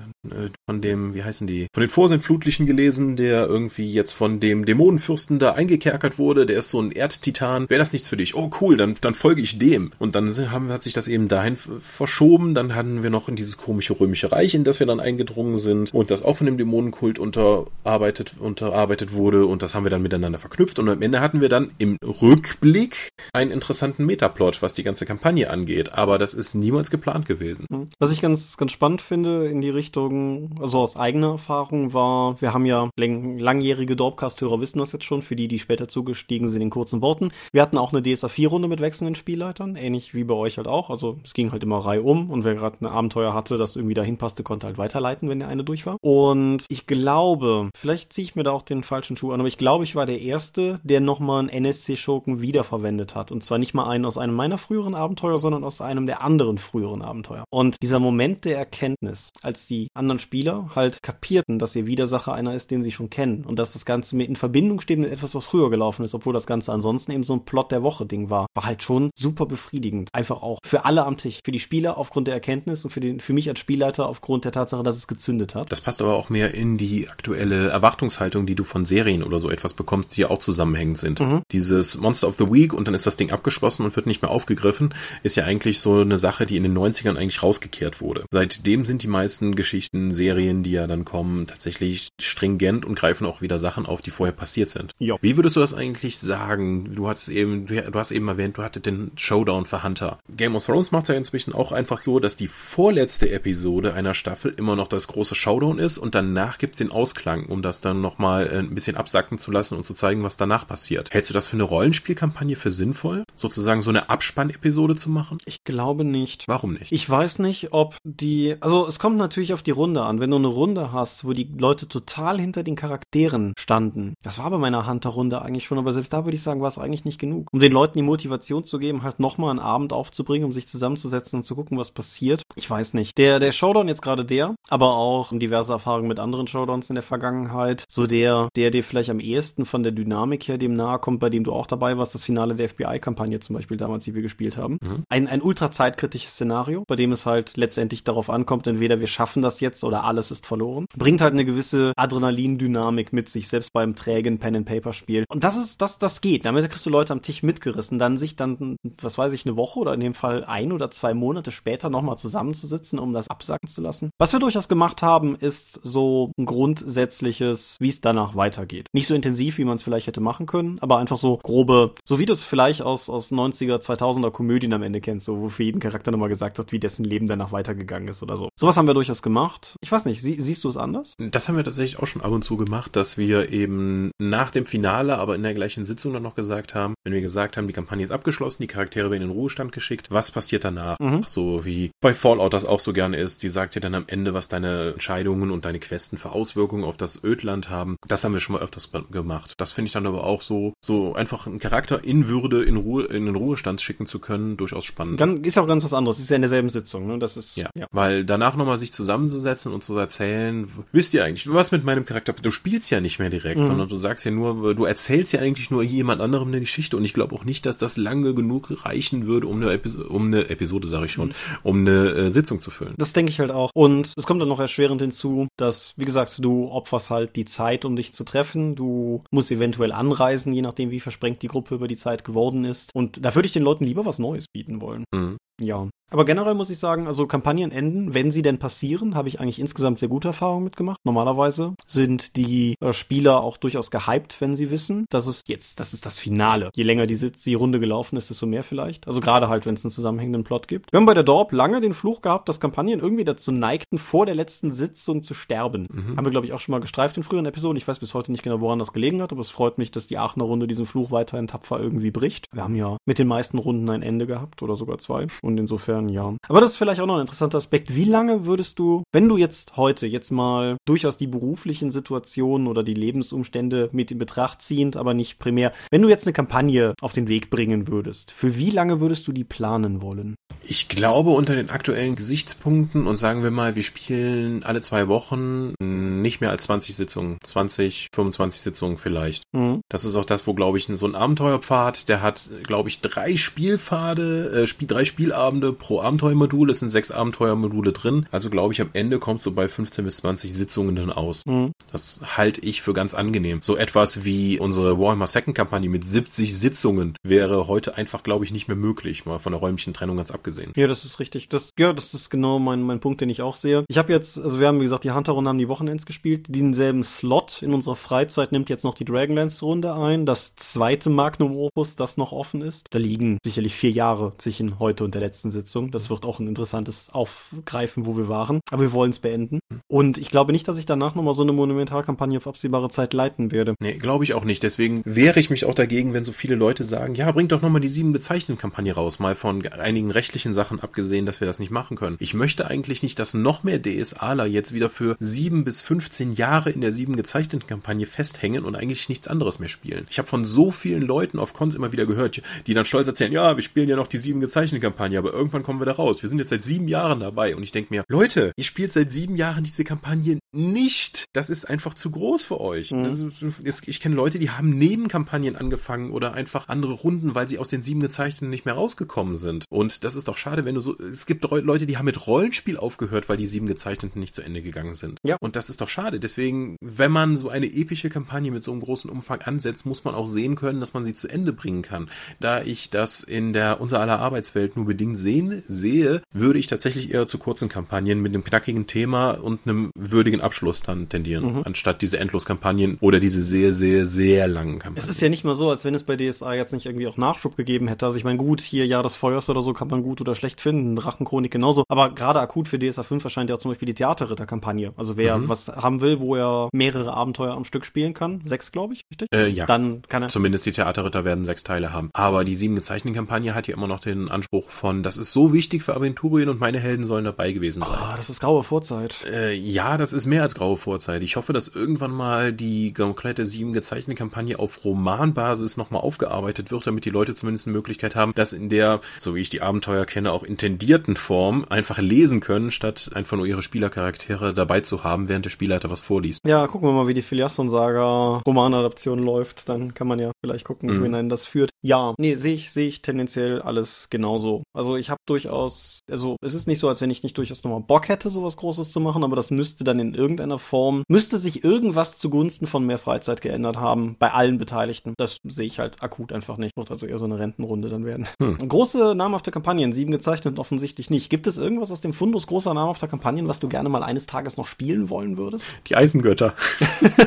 [0.69, 5.39] von dem, wie heißen die, von den Vorsintflutlichen gelesen, der irgendwie jetzt von dem Dämonenfürsten
[5.39, 7.69] da eingekerkert wurde, der ist so ein Erdtitan.
[7.69, 8.35] Wäre das nichts für dich?
[8.35, 9.93] Oh cool, dann, dann folge ich dem.
[9.99, 12.55] Und dann haben, hat sich das eben dahin verschoben.
[12.55, 15.93] Dann hatten wir noch in dieses komische römische Reich, in das wir dann eingedrungen sind
[15.93, 20.39] und das auch von dem Dämonenkult unterarbeitet, unterarbeitet wurde und das haben wir dann miteinander
[20.39, 25.05] verknüpft und am Ende hatten wir dann im Rückblick einen interessanten Metaplot, was die ganze
[25.05, 27.67] Kampagne angeht, aber das ist niemals geplant gewesen.
[27.99, 32.55] Was ich ganz, ganz spannend finde in die Richtung, also aus eigener Erfahrung war, wir
[32.55, 36.71] haben ja langjährige Dorpcast-Hörer wissen das jetzt schon, für die, die später zugestiegen sind in
[36.71, 37.31] kurzen Worten.
[37.53, 40.91] Wir hatten auch eine DSA 4-Runde mit wechselnden Spielleitern, ähnlich wie bei euch halt auch,
[40.91, 43.95] also es ging halt immer Reihe um und wer gerade ein Abenteuer hatte, das irgendwie
[43.95, 45.97] dahin passte, konnte halt weiterleiten, wenn der eine durch war.
[46.01, 49.59] Und ich glaube, vielleicht ziehe ich mir da auch den falschen Schuh an, aber ich
[49.59, 53.33] glaube, ich war der Erste, der nochmal einen NSC-Schurken wiederverwendet hat.
[53.33, 56.59] Und zwar nicht mal einen aus einem meiner früheren Abenteuer, sondern aus einem der anderen
[56.59, 57.45] früheren Abenteuer.
[57.51, 62.55] Und dieser Moment der Erkenntnis, als die anderen Spieler halt kapierten, dass ihr Widersacher einer
[62.55, 65.35] ist, den sie schon kennen und dass das Ganze mit in Verbindung steht mit etwas,
[65.35, 68.47] was früher gelaufen ist, obwohl das Ganze ansonsten eben so ein Plot der Woche-Ding war,
[68.55, 70.09] war halt schon super befriedigend.
[70.13, 71.41] Einfach auch für alle am Tisch.
[71.45, 74.53] Für die Spieler aufgrund der Erkenntnis und für, den, für mich als Spielleiter aufgrund der
[74.53, 75.71] Tatsache, dass es gezündet hat.
[75.71, 79.51] Das passt aber auch mehr in die aktuelle Erwartungshaltung, die du von Serien oder so
[79.51, 81.21] etwas bekommst, die ja auch zusammenhängend sind.
[81.21, 81.43] Mhm.
[81.51, 84.31] Dieses Monster of the Week und dann ist das Ding abgeschlossen und wird nicht mehr
[84.31, 88.25] aufgegriffen, ist ja eigentlich so eine Sache, die in den 90ern eigentlich rausgekehrt wurde.
[88.31, 93.41] Seitdem sind die meisten Geschichten, Serien, die ja dann kommen, tatsächlich stringent und greifen auch
[93.41, 94.93] wieder Sachen auf, die vorher passiert sind.
[94.99, 95.19] Jo.
[95.21, 96.95] Wie würdest du das eigentlich sagen?
[96.95, 100.19] Du hattest eben, du, hast eben erwähnt, du hattest den Showdown für Hunter.
[100.37, 104.55] Game of Thrones macht ja inzwischen auch einfach so, dass die vorletzte Episode einer Staffel
[104.57, 108.47] immer noch das große Showdown ist und danach gibt's den Ausklang, um das dann nochmal
[108.47, 111.11] äh, ein bisschen absacken zu lassen und zu zeigen, was danach passiert.
[111.13, 113.25] Hältst du das für eine Rollenspielkampagne für sinnvoll?
[113.37, 115.37] Sozusagen so eine Abspann-Episode zu machen?
[115.45, 116.49] Ich glaube nicht.
[116.49, 116.91] Warum nicht?
[116.93, 120.21] Ich weiß nicht, ob die, also es kommt natürlich auf die Runde an.
[120.21, 124.51] Wenn du eine Runde hast, wo die Leute total hinter den Charakteren standen, das war
[124.51, 127.19] bei meiner Hunter-Runde eigentlich schon, aber selbst da würde ich sagen, war es eigentlich nicht
[127.19, 127.49] genug.
[127.53, 131.41] Um den Leuten die Motivation zu geben, halt nochmal einen Abend aufzubringen, um sich zusammenzusetzen
[131.41, 132.43] und zu gucken, was passiert.
[132.57, 133.19] Ich weiß nicht.
[133.19, 137.03] Der, der Showdown jetzt gerade der, aber auch diverse Erfahrungen mit anderen Showdowns in der
[137.03, 141.21] Vergangenheit, so der, der dir vielleicht am ehesten von der Dynamik her dem nahe kommt,
[141.21, 144.23] bei dem du auch dabei warst, das Finale der FBI-Kampagne zum Beispiel damals, die wir
[144.23, 144.79] gespielt haben.
[144.81, 145.05] Mhm.
[145.09, 149.43] Ein, ein ultra zeitkritisches Szenario, bei dem es halt letztendlich darauf ankommt, entweder wir schaffen
[149.43, 150.87] das jetzt oder alles ist verloren.
[150.97, 155.25] Bringt halt eine gewisse Adrenalin Adrenalin-Dynamik mit sich, selbst beim trägen Pen-and-Paper-Spiel.
[155.29, 156.45] Und das ist, das, das geht.
[156.45, 159.81] Damit kriegst du Leute am Tisch mitgerissen, dann sich dann, was weiß ich, eine Woche
[159.81, 163.81] oder in dem Fall ein oder zwei Monate später nochmal zusammenzusitzen, um das absacken zu
[163.81, 164.11] lassen.
[164.19, 168.89] Was wir durchaus gemacht haben, ist so ein grundsätzliches, wie es danach weitergeht.
[168.93, 172.19] Nicht so intensiv, wie man es vielleicht hätte machen können, aber einfach so grobe, so
[172.19, 175.63] wie du es vielleicht aus, aus 90er, 2000er Komödien am Ende kennst, so wo für
[175.63, 178.49] jeden Charakter nochmal gesagt wird, wie dessen Leben danach weitergegangen ist oder so.
[178.59, 179.77] Sowas haben wir durchaus gemacht.
[179.81, 181.15] Ich weiß nicht, sie, siehst du es anders?
[181.19, 184.67] Das haben wir tatsächlich auch schon ab und zu gemacht, dass wir eben nach dem
[184.67, 187.73] Finale, aber in der gleichen Sitzung dann noch gesagt haben, wenn wir gesagt haben, die
[187.73, 190.99] Kampagne ist abgeschlossen, die Charaktere werden in den Ruhestand geschickt, was passiert danach?
[190.99, 191.25] Mhm.
[191.27, 194.35] So wie bei Fallout das auch so gerne ist, die sagt dir dann am Ende,
[194.35, 197.97] was deine Entscheidungen und deine Questen für Auswirkungen auf das Ödland haben.
[198.07, 199.55] Das haben wir schon mal öfters gemacht.
[199.57, 203.05] Das finde ich dann aber auch so, so einfach einen Charakter in Würde in Ruhe,
[203.05, 205.21] in den Ruhestand schicken zu können, durchaus spannend.
[205.47, 206.19] ist ja auch ganz was anderes.
[206.19, 207.19] Ist ja in derselben Sitzung, ne?
[207.19, 207.71] Das ist, ja.
[207.75, 207.87] ja.
[207.93, 212.33] Weil danach nochmal sich zusammenzusetzen und zu erzählen, wisst ihr eigentlich, was mit meinem Charakter,
[212.33, 213.65] du spielst ja nicht mehr direkt, mhm.
[213.65, 217.05] sondern du sagst ja nur, du erzählst ja eigentlich nur jemand anderem eine Geschichte und
[217.05, 220.49] ich glaube auch nicht, dass das lange genug reichen würde, um eine, Episo um eine
[220.51, 221.35] Episode, sage ich schon, mhm.
[221.63, 222.95] um eine äh, Sitzung zu füllen.
[222.99, 223.71] Das denke ich halt auch.
[223.75, 227.85] Und es kommt dann noch erschwerend hinzu, dass, wie gesagt, du opferst halt die Zeit,
[227.85, 228.75] um dich zu treffen.
[228.75, 232.91] Du musst eventuell anreisen, je nachdem, wie versprengt die Gruppe über die Zeit geworden ist.
[232.95, 235.05] Und da würde ich den Leuten lieber was Neues bieten wollen.
[235.15, 235.37] Mhm.
[235.61, 235.89] Ja.
[236.13, 239.59] Aber generell muss ich sagen, also Kampagnen enden, wenn sie denn passieren, habe ich eigentlich
[239.59, 240.99] insgesamt sehr gute Erfahrungen mitgemacht.
[241.05, 245.95] Normalerweise sind die äh, Spieler auch durchaus gehypt, wenn sie wissen, dass es jetzt, das
[245.95, 246.71] ist das Finale.
[246.75, 249.07] Je länger die, die Runde gelaufen ist, desto mehr vielleicht.
[249.07, 250.93] Also gerade halt, wenn es einen zusammenhängenden Plot gibt.
[250.93, 254.27] Wir haben bei der Dorp lange den Fluch gehabt, dass Kampagnen irgendwie dazu neigten, vor
[254.27, 255.89] der letzten Sitzung zu sterben.
[255.91, 256.17] Mhm.
[256.19, 257.79] Haben wir, glaube ich, auch schon mal gestreift in früheren Episoden.
[257.79, 260.09] Ich weiß bis heute nicht genau, woran das gelegen hat, aber es freut mich, dass
[260.09, 262.49] die Aachener Runde diesen Fluch weiterhin tapfer irgendwie bricht.
[262.53, 265.27] Wir haben ja mit den meisten Runden ein Ende gehabt oder sogar zwei.
[265.43, 266.35] Und insofern, ja.
[266.49, 267.95] Aber das ist vielleicht auch noch ein interessanter Aspekt.
[267.95, 272.83] Wie lange würdest du, wenn du jetzt heute jetzt mal durchaus die beruflichen Situationen oder
[272.83, 277.13] die Lebensumstände mit in Betracht ziehend, aber nicht primär, wenn du jetzt eine Kampagne auf
[277.13, 280.35] den Weg bringen würdest, für wie lange würdest du die planen wollen?
[280.65, 285.75] Ich glaube, unter den aktuellen Gesichtspunkten und sagen wir mal, wir spielen alle zwei Wochen
[285.81, 289.43] nicht mehr als 20 Sitzungen, 20, 25 Sitzungen vielleicht.
[289.53, 289.81] Mhm.
[289.89, 293.37] Das ist auch das, wo, glaube ich, so ein Abenteuerpfad, der hat, glaube ich, drei
[293.37, 296.71] Spielpfade, äh, drei Spielabende pro Abenteuermodul.
[296.71, 298.27] Es sind sechs Abenteuermodule drin.
[298.31, 301.43] Also, glaube ich, am Ende kommt so bei 15 bis 20 Sitzungen dann aus.
[301.47, 301.73] Mhm.
[301.91, 303.61] Das halte ich für ganz angenehm.
[303.63, 308.53] So etwas wie unsere Warhammer Second Kampagne mit 70 Sitzungen wäre heute einfach, glaube ich,
[308.53, 310.73] nicht mehr möglich, mal von der räumlichen Trennung ganz abgesehen gesehen.
[310.77, 311.49] Ja, das ist richtig.
[311.49, 313.85] Das, ja, das ist genau mein, mein Punkt, den ich auch sehe.
[313.89, 316.47] Ich habe jetzt, also wir haben, wie gesagt, die Hunter-Runde haben die Wochenends gespielt.
[316.49, 320.27] Denselben Slot in unserer Freizeit nimmt jetzt noch die Dragonlance-Runde ein.
[320.27, 322.87] Das zweite Magnum Opus, das noch offen ist.
[322.91, 325.91] Da liegen sicherlich vier Jahre zwischen heute und der letzten Sitzung.
[325.91, 328.61] Das wird auch ein interessantes Aufgreifen, wo wir waren.
[328.71, 329.61] Aber wir wollen es beenden.
[329.89, 333.53] Und ich glaube nicht, dass ich danach nochmal so eine Monumentalkampagne auf absehbare Zeit leiten
[333.53, 333.75] werde.
[333.81, 334.63] Nee, glaube ich auch nicht.
[334.63, 337.81] Deswegen wehre ich mich auch dagegen, wenn so viele Leute sagen, ja, bringt doch nochmal
[337.81, 341.61] die sieben bezeichneten Kampagne raus, mal von einigen rechtlichen rechtlichen Sachen abgesehen, dass wir das
[341.61, 342.17] nicht machen können.
[342.19, 346.71] Ich möchte eigentlich nicht, dass noch mehr DSAler jetzt wieder für sieben bis 15 Jahre
[346.71, 350.07] in der sieben gezeichneten Kampagne festhängen und eigentlich nichts anderes mehr spielen.
[350.11, 353.33] Ich habe von so vielen Leuten auf Cons immer wieder gehört, die dann stolz erzählen,
[353.33, 356.23] ja, wir spielen ja noch die sieben gezeichnete Kampagne, aber irgendwann kommen wir da raus.
[356.23, 359.13] Wir sind jetzt seit sieben Jahren dabei und ich denke mir, Leute, ihr spielt seit
[359.13, 361.27] sieben Jahren diese Kampagne nicht.
[361.33, 362.91] Das ist einfach zu groß für euch.
[362.91, 363.31] Mhm.
[363.63, 367.69] Ist, ich kenne Leute, die haben Nebenkampagnen angefangen oder einfach andere Runden, weil sie aus
[367.69, 369.67] den sieben gezeichneten nicht mehr rausgekommen sind.
[369.71, 372.77] Und das ist doch schade, wenn du so, es gibt Leute, die haben mit Rollenspiel
[372.77, 375.19] aufgehört, weil die sieben gezeichneten nicht zu Ende gegangen sind.
[375.23, 375.37] Ja.
[375.41, 376.21] Und das ist doch schade.
[376.21, 380.15] Deswegen, wenn man so eine epische Kampagne mit so einem großen Umfang ansetzt, muss man
[380.15, 382.09] auch sehen können, dass man sie zu Ende bringen kann.
[382.41, 387.13] Da ich das in der unser aller Arbeitswelt nur bedingt sehen, sehe, würde ich tatsächlich
[387.13, 391.63] eher zu kurzen Kampagnen mit einem knackigen Thema und einem würdigen Abschluss dann tendieren, mhm.
[391.65, 394.99] anstatt diese Endloskampagnen oder diese sehr, sehr, sehr langen Kampagnen.
[394.99, 397.17] Es ist ja nicht mal so, als wenn es bei DSA jetzt nicht irgendwie auch
[397.17, 398.07] Nachschub gegeben hätte.
[398.07, 400.61] Also ich meine, gut, hier Jahr des Feuers oder so kann man gut oder schlecht
[400.61, 401.85] finden, Drachenchronik genauso.
[401.89, 404.93] Aber gerade akut für DSA 5 erscheint ja auch zum Beispiel die Theaterritter-Kampagne.
[404.97, 405.49] Also wer mhm.
[405.49, 409.29] was haben will, wo er mehrere Abenteuer am Stück spielen kann, sechs, glaube ich, richtig?
[409.33, 409.67] Äh, ja.
[409.67, 410.29] Dann kann er.
[410.29, 412.11] Zumindest die Theaterritter werden sechs Teile haben.
[412.13, 415.53] Aber die sieben gezeichneten Kampagne hat ja immer noch den Anspruch von, das ist so
[415.53, 417.93] wichtig für Aventurien und meine Helden sollen dabei gewesen sein.
[417.93, 419.25] Ah, das ist graue Vorzeit.
[419.31, 421.23] Äh, ja, das ist mehr als graue Vorzeit.
[421.23, 426.87] Ich hoffe, dass irgendwann mal die komplette sieben gezeichnete Kampagne auf Romanbasis nochmal aufgearbeitet wird,
[426.87, 430.05] damit die Leute zumindest eine Möglichkeit haben, dass in der, so wie ich die Abenteuer
[430.13, 435.29] kenne, auch intendierten Form einfach lesen können, statt einfach nur ihre Spielercharaktere dabei zu haben,
[435.29, 436.41] während der Spielleiter was vorliest.
[436.47, 439.69] Ja, gucken wir mal, wie die Filiasson-Saga Romanadaption läuft.
[439.69, 441.01] Dann kann man ja vielleicht gucken, mhm.
[441.01, 441.71] wohin das führt.
[441.83, 444.63] Ja, nee, sehe ich, sehe ich tendenziell alles genauso.
[444.75, 447.81] Also ich habe durchaus, also es ist nicht so, als wenn ich nicht durchaus nochmal
[447.81, 451.65] Bock hätte, sowas Großes zu machen, aber das müsste dann in irgendeiner Form, müsste sich
[451.65, 455.15] irgendwas zugunsten von mehr Freizeit geändert haben bei allen Beteiligten.
[455.17, 456.77] Das sehe ich halt akut einfach nicht.
[456.77, 458.29] Wird also eher so eine Rentenrunde dann werden.
[458.41, 458.59] Hm.
[458.59, 461.31] Große namhafte Kampagnen, sieben gezeichnet und offensichtlich nicht.
[461.31, 464.57] Gibt es irgendwas aus dem Fundus großer namhafter Kampagnen, was du gerne mal eines Tages
[464.57, 465.65] noch spielen wollen würdest?
[465.87, 466.55] Die Eisengötter.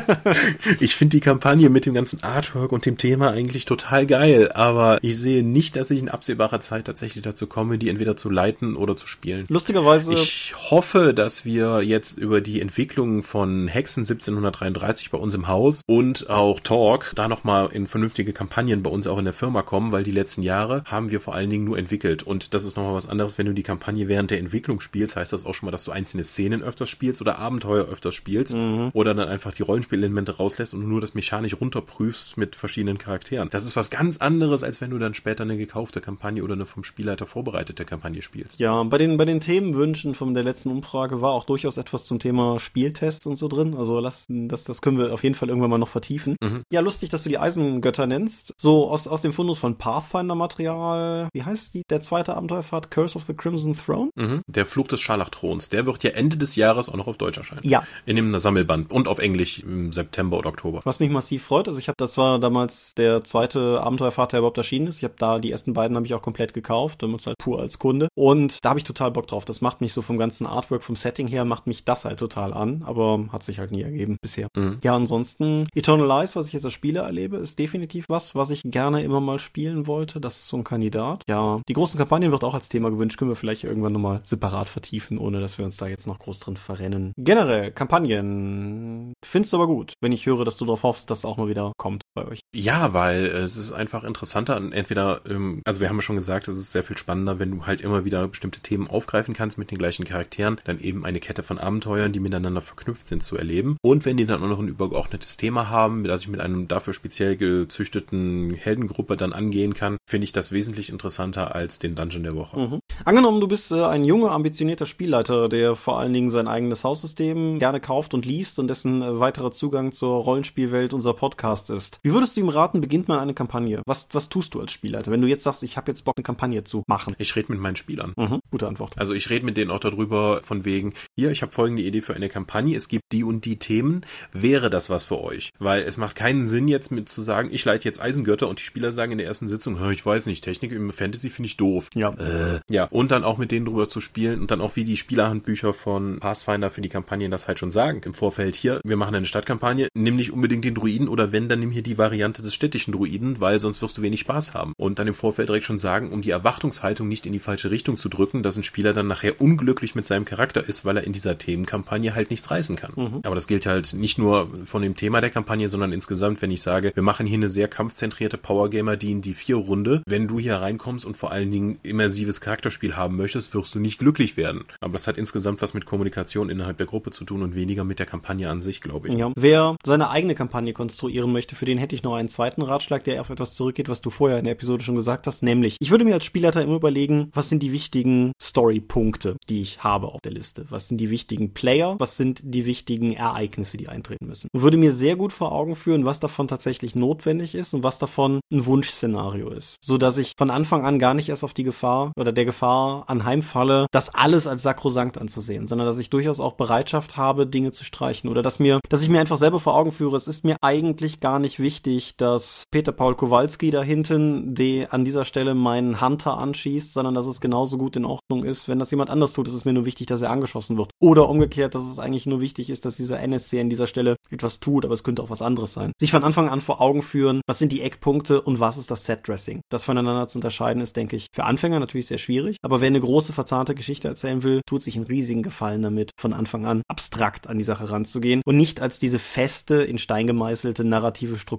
[0.81, 4.99] ich finde die Kampagne mit dem ganzen Artwork und dem Thema eigentlich total geil, aber
[5.03, 8.75] ich sehe nicht, dass ich in absehbarer Zeit tatsächlich dazu komme, die entweder zu leiten
[8.75, 9.45] oder zu spielen.
[9.47, 10.13] Lustigerweise.
[10.13, 15.81] Ich hoffe, dass wir jetzt über die Entwicklung von Hexen 1733 bei uns im Haus
[15.87, 19.93] und auch Talk da nochmal in vernünftige Kampagnen bei uns auch in der Firma kommen,
[19.93, 22.93] weil die letzten Jahre haben wir vor allen Dingen nur entwickelt und das ist nochmal
[22.93, 25.71] was anderes, wenn du die Kampagne während der Entwicklung spielst, heißt das auch schon mal,
[25.71, 28.91] dass du einzelne Szenen öfters spielst oder Abenteuer öfters spielst mhm.
[28.93, 33.49] oder dann einfach die Rollenspielelemente rauslässt und nur das mechanisch runterprüfst mit verschiedenen Charakteren.
[33.49, 36.65] Das ist was ganz anderes, als wenn du dann später eine gekaufte Kampagne oder eine
[36.65, 38.59] vom Spielleiter vorbereitete Kampagne spielst.
[38.59, 42.19] Ja, bei den, bei den Themenwünschen von der letzten Umfrage war auch durchaus etwas zum
[42.19, 43.75] Thema Spieltests und so drin.
[43.75, 46.35] Also lass, das, das können wir auf jeden Fall irgendwann mal noch vertiefen.
[46.41, 46.63] Mhm.
[46.71, 48.53] Ja, lustig, dass du die Eisengötter nennst.
[48.57, 52.91] So aus, aus dem Fundus von Pathfinder-Material, wie heißt die, der zweite Abenteuerfahrt?
[52.91, 54.11] Curse of the Crimson Throne?
[54.15, 54.41] Mhm.
[54.47, 55.69] Der Fluch des Scharlachthrons.
[55.69, 57.61] Der wird ja Ende des Jahres auch noch auf Deutsch erscheinen.
[57.63, 57.85] Ja.
[58.05, 60.81] In dem Sammelband und auf Englisch im September oder Oktober.
[60.83, 64.57] Was mich massiv freut, also ich habe, das war damals der zweite Abenteuerfahrt, der überhaupt
[64.57, 64.97] erschienen ist.
[64.97, 67.79] Ich habe da die ersten beiden habe ich auch komplett gekauft, damals halt pur als
[67.79, 68.07] Kunde.
[68.15, 69.45] Und da habe ich total Bock drauf.
[69.45, 72.53] Das macht mich so vom ganzen Artwork, vom Setting her, macht mich das halt total
[72.53, 74.47] an, aber hat sich halt nie ergeben bisher.
[74.55, 74.77] Mhm.
[74.83, 78.61] Ja, ansonsten Eternal Lies, was ich jetzt als Spieler erlebe, ist definitiv was, was ich
[78.63, 80.19] gerne immer mal spielen wollte.
[80.19, 81.23] Das ist so ein Kandidat.
[81.27, 83.17] Ja, die großen Kampagnen wird auch als Thema gewünscht.
[83.17, 86.39] Können wir vielleicht irgendwann nochmal separat vertiefen, ohne dass wir uns da jetzt noch groß
[86.39, 87.13] drin verrennen.
[87.17, 89.13] Generell, Kampagnen.
[89.23, 91.71] Findest du aber gut, wenn ich höre, dass du darauf hoffst, dass auch mal wieder
[91.77, 92.39] kommt bei euch.
[92.55, 94.55] Ja, weil es ist einfach interessanter.
[94.55, 97.65] Entweder, ähm, also wir haben ja schon gesagt, es ist sehr viel spannender, wenn du
[97.67, 101.43] halt immer wieder bestimmte Themen aufgreifen kannst mit den gleichen Charakteren, dann eben eine Kette
[101.43, 103.77] von Abenteuern, die miteinander verknüpft sind, zu erleben.
[103.83, 106.93] Und wenn die dann auch noch ein übergeordnetes Thema haben, das ich mit einem dafür
[106.93, 112.35] speziell gezüchteten Heldengruppe dann angehen kann, finde ich das wesentlich interessanter als den Dungeon der
[112.35, 112.57] Woche.
[112.57, 112.79] Mhm.
[113.03, 117.59] Angenommen, du bist äh, ein junger, ambitionierter Spielleiter, der vor allen Dingen sein eigenes Haussystem
[117.59, 121.99] gerne kauft und liest und dessen äh, weiterer Zugang zur Rollenspielwelt unser Podcast ist.
[122.05, 123.81] Wie würdest du ihm raten, beginnt mal eine Kampagne?
[123.87, 126.23] Was, was tust du als Spielleiter, wenn du jetzt sagst, ich habe jetzt Bock, eine
[126.23, 127.15] Kampagne zu machen?
[127.17, 128.13] Ich rede mit meinen Spielern.
[128.15, 128.93] Mhm, gute Antwort.
[128.95, 132.13] Also ich rede mit denen auch darüber, von wegen, hier, ich habe folgende Idee für
[132.13, 135.49] eine Kampagne, es gibt die und die Themen, wäre das was für euch?
[135.57, 138.63] Weil es macht keinen Sinn jetzt mit zu sagen, ich leite jetzt Eisengötter und die
[138.63, 141.87] Spieler sagen in der ersten Sitzung, ich weiß nicht, Technik im Fantasy finde ich doof.
[141.95, 142.11] Ja.
[142.11, 142.83] Äh, ja.
[142.91, 146.19] Und dann auch mit denen drüber zu spielen und dann auch wie die Spielerhandbücher von
[146.19, 148.01] Pathfinder für die Kampagnen das halt schon sagen.
[148.05, 151.61] Im Vorfeld hier, wir machen eine Stadtkampagne, nimm nicht unbedingt den Druiden oder wenn, dann
[151.61, 154.73] nimm hier die Variante des städtischen Druiden, weil sonst wirst du wenig Spaß haben.
[154.77, 157.97] Und dann im Vorfeld direkt schon sagen, um die Erwartungshaltung nicht in die falsche Richtung
[157.97, 161.13] zu drücken, dass ein Spieler dann nachher unglücklich mit seinem Charakter ist, weil er in
[161.13, 162.91] dieser Themenkampagne halt nichts reißen kann.
[162.95, 163.19] Mhm.
[163.23, 166.61] Aber das gilt halt nicht nur von dem Thema der Kampagne, sondern insgesamt, wenn ich
[166.61, 170.39] sage, wir machen hier eine sehr kampfzentrierte Powergamer, die in die vier Runde, wenn du
[170.39, 174.65] hier reinkommst und vor allen Dingen immersives Charakterspiel haben möchtest, wirst du nicht glücklich werden.
[174.79, 177.99] Aber das hat insgesamt was mit Kommunikation innerhalb der Gruppe zu tun und weniger mit
[177.99, 179.15] der Kampagne an sich, glaube ich.
[179.15, 179.31] Ja.
[179.35, 183.21] Wer seine eigene Kampagne konstruieren möchte, für den hätte ich noch einen zweiten Ratschlag, der
[183.21, 186.03] auf etwas zurückgeht, was du vorher in der Episode schon gesagt hast, nämlich, ich würde
[186.03, 190.31] mir als Spielleiter immer überlegen, was sind die wichtigen Story-Punkte, die ich habe auf der
[190.31, 190.65] Liste?
[190.69, 191.95] Was sind die wichtigen Player?
[191.99, 194.49] Was sind die wichtigen Ereignisse, die eintreten müssen?
[194.51, 197.99] Und würde mir sehr gut vor Augen führen, was davon tatsächlich notwendig ist und was
[197.99, 199.75] davon ein Wunschszenario ist.
[199.83, 203.03] So dass ich von Anfang an gar nicht erst auf die Gefahr oder der Gefahr
[203.07, 207.83] anheimfalle, das alles als sakrosankt anzusehen, sondern dass ich durchaus auch Bereitschaft habe, Dinge zu
[207.83, 210.55] streichen oder dass mir, dass ich mir einfach selber vor Augen führe, es ist mir
[210.61, 211.74] eigentlich gar nicht wichtig,
[212.17, 217.25] dass Peter Paul Kowalski da hinten, die an dieser Stelle meinen Hunter anschießt, sondern dass
[217.25, 219.47] es genauso gut in Ordnung ist, wenn das jemand anders tut.
[219.47, 220.91] Es ist mir nur wichtig, dass er angeschossen wird.
[221.01, 224.59] Oder umgekehrt, dass es eigentlich nur wichtig ist, dass dieser NSC an dieser Stelle etwas
[224.59, 225.91] tut, aber es könnte auch was anderes sein.
[225.99, 229.05] Sich von Anfang an vor Augen führen, was sind die Eckpunkte und was ist das
[229.05, 229.61] Setdressing.
[229.69, 232.99] Das voneinander zu unterscheiden ist, denke ich, für Anfänger natürlich sehr schwierig, aber wer eine
[232.99, 237.47] große verzahnte Geschichte erzählen will, tut sich einen riesigen Gefallen damit, von Anfang an abstrakt
[237.47, 241.54] an die Sache ranzugehen und nicht als diese feste, in Stein gemeißelte narrative Struktur,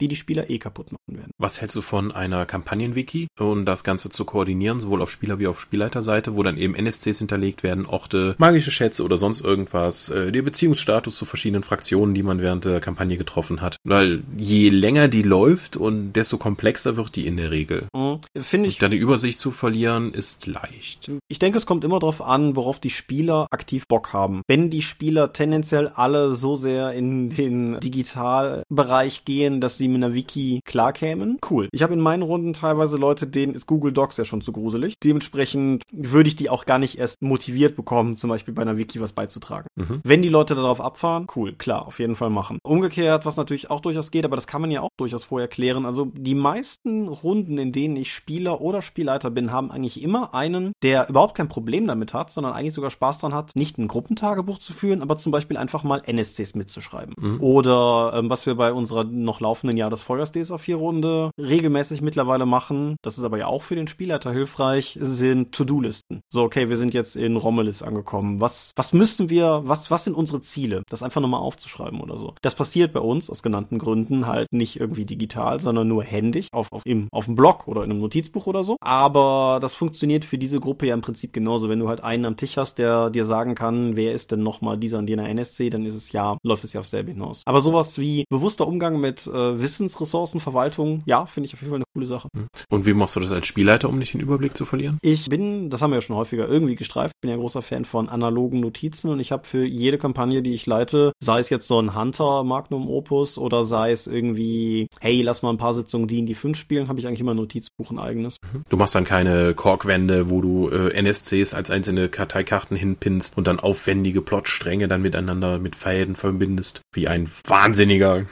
[0.00, 1.32] die die Spieler eh kaputt machen werden.
[1.38, 5.46] Was hältst du von einer Kampagnenwiki, um das Ganze zu koordinieren, sowohl auf Spieler- wie
[5.46, 10.32] auf Spielleiterseite, wo dann eben NSCs hinterlegt werden, Orte, magische Schätze oder sonst irgendwas, äh,
[10.32, 13.76] der Beziehungsstatus zu verschiedenen Fraktionen, die man während der Kampagne getroffen hat.
[13.84, 17.86] Weil je länger die läuft und desto komplexer wird die in der Regel.
[17.94, 18.20] Mhm.
[18.36, 18.76] Finde ich.
[18.76, 21.10] Und dann die Übersicht zu verlieren, ist ist leicht.
[21.28, 24.42] Ich denke, es kommt immer darauf an, worauf die Spieler aktiv Bock haben.
[24.46, 30.14] Wenn die Spieler tendenziell alle so sehr in den Digitalbereich gehen, dass sie mit einer
[30.14, 31.68] Wiki klarkämen, cool.
[31.70, 34.94] Ich habe in meinen Runden teilweise Leute, denen ist Google Docs ja schon zu gruselig.
[35.04, 39.02] Dementsprechend würde ich die auch gar nicht erst motiviert bekommen, zum Beispiel bei einer Wiki
[39.02, 39.66] was beizutragen.
[39.76, 40.00] Mhm.
[40.02, 42.58] Wenn die Leute darauf abfahren, cool, klar, auf jeden Fall machen.
[42.62, 45.84] Umgekehrt, was natürlich auch durchaus geht, aber das kann man ja auch durchaus vorher klären.
[45.84, 50.72] Also die meisten Runden, in denen ich Spieler oder Spielleiter bin, haben eigentlich immer einen,
[50.82, 54.58] der überhaupt kein Problem damit hat, sondern eigentlich sogar Spaß daran hat, nicht ein Gruppentagebuch
[54.58, 57.14] zu führen, aber zum Beispiel einfach mal NSCs mitzuschreiben.
[57.18, 57.42] Mhm.
[57.42, 62.02] Oder ähm, was wir bei unserer noch laufenden Jahr des Feuers DSA 4 Runde regelmäßig
[62.02, 66.20] mittlerweile machen, das ist aber ja auch für den Spielleiter hilfreich, sind To-Do-Listen.
[66.28, 68.40] So, okay, wir sind jetzt in Rommelis angekommen.
[68.40, 70.82] Was, was müssen wir, was, was sind unsere Ziele?
[70.88, 72.34] Das einfach nochmal aufzuschreiben oder so.
[72.42, 76.72] Das passiert bei uns aus genannten Gründen halt nicht irgendwie digital, sondern nur händig auf,
[76.72, 78.76] auf, im, auf dem Blog oder in einem Notizbuch oder so.
[78.80, 81.68] Aber das funktioniert für diese Gruppe ja im Prinzip genauso.
[81.68, 84.78] Wenn du halt einen am Tisch hast, der dir sagen kann, wer ist denn nochmal
[84.78, 87.42] dieser und jener NSC, dann ist es ja, läuft es ja auf selbe hinaus.
[87.46, 91.84] Aber sowas wie bewusster Umgang mit äh, Wissensressourcenverwaltung, ja, finde ich auf jeden Fall eine
[91.94, 92.28] coole Sache.
[92.34, 92.46] Mhm.
[92.68, 94.98] Und wie machst du das als Spielleiter, um nicht den Überblick zu verlieren?
[95.02, 98.08] Ich bin, das haben wir ja schon häufiger irgendwie gestreift, bin ja großer Fan von
[98.08, 101.80] analogen Notizen und ich habe für jede Kampagne, die ich leite, sei es jetzt so
[101.80, 106.18] ein Hunter Magnum Opus oder sei es irgendwie, hey, lass mal ein paar Sitzungen die
[106.18, 108.36] in die fünf spielen, habe ich eigentlich immer ein Notizbuch ein eigenes.
[108.42, 108.64] Mhm.
[108.68, 113.60] Du machst dann keine Korkwände, wo du äh, NSCs als einzelne Karteikarten hinpinnst und dann
[113.60, 116.80] aufwendige Plotstränge dann miteinander mit Fäden verbindest.
[116.92, 118.24] Wie ein Wahnsinniger.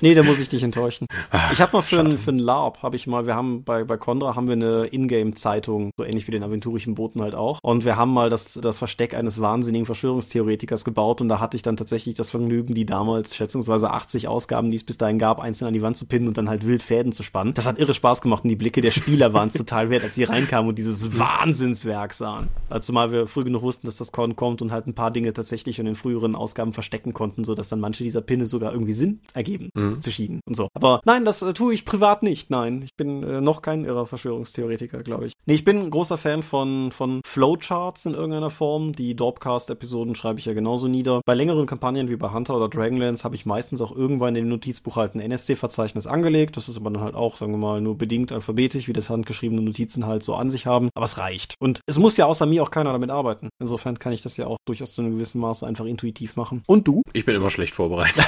[0.00, 1.06] Nee, da muss ich dich enttäuschen.
[1.30, 3.84] Ach, ich habe mal für ein, für ein LARP, habe ich mal, wir haben bei,
[3.84, 7.58] bei Condra haben wir eine Ingame-Zeitung, so ähnlich wie den aventurischen Booten halt auch.
[7.62, 11.62] Und wir haben mal das, das Versteck eines wahnsinnigen Verschwörungstheoretikers gebaut und da hatte ich
[11.62, 15.68] dann tatsächlich das Vergnügen, die damals schätzungsweise 80 Ausgaben, die es bis dahin gab, einzeln
[15.68, 17.54] an die Wand zu pinnen und dann halt wild Fäden zu spannen.
[17.54, 20.24] Das hat irre Spaß gemacht und die Blicke der Spieler waren total wert, als sie
[20.24, 22.48] reinkamen und dieses Wahnsinnswerk sahen.
[22.68, 25.32] Also mal wir früh genug wussten, dass das Con kommt und halt ein paar Dinge
[25.32, 29.20] tatsächlich in den früheren Ausgaben verstecken konnten, sodass dann manche dieser Pinne sogar irgendwie Sinn
[29.32, 29.70] ergeben.
[29.74, 30.02] Mhm mhm.
[30.02, 30.68] zu schieden und so.
[30.74, 32.50] Aber nein, das äh, tue ich privat nicht.
[32.50, 35.32] Nein, ich bin äh, noch kein irrer Verschwörungstheoretiker, glaube ich.
[35.46, 38.92] Nee, ich bin ein großer Fan von, von Flowcharts in irgendeiner Form.
[38.92, 41.20] Die Dorpcast-Episoden schreibe ich ja genauso nieder.
[41.26, 44.48] Bei längeren Kampagnen wie bei Hunter oder Dragonlance habe ich meistens auch irgendwann in dem
[44.48, 46.56] Notizbuch halt ein NSC-Verzeichnis angelegt.
[46.56, 49.60] Das ist aber dann halt auch, sagen wir mal, nur bedingt alphabetisch, wie das handgeschriebene
[49.60, 50.88] Notizen halt so an sich haben.
[50.94, 51.54] Aber es reicht.
[51.58, 53.50] Und es muss ja außer mir auch keiner damit arbeiten.
[53.60, 56.62] Insofern kann ich das ja auch durchaus zu einem gewissen Maße einfach intuitiv machen.
[56.66, 57.02] Und du?
[57.12, 58.24] Ich bin immer schlecht vorbereitet.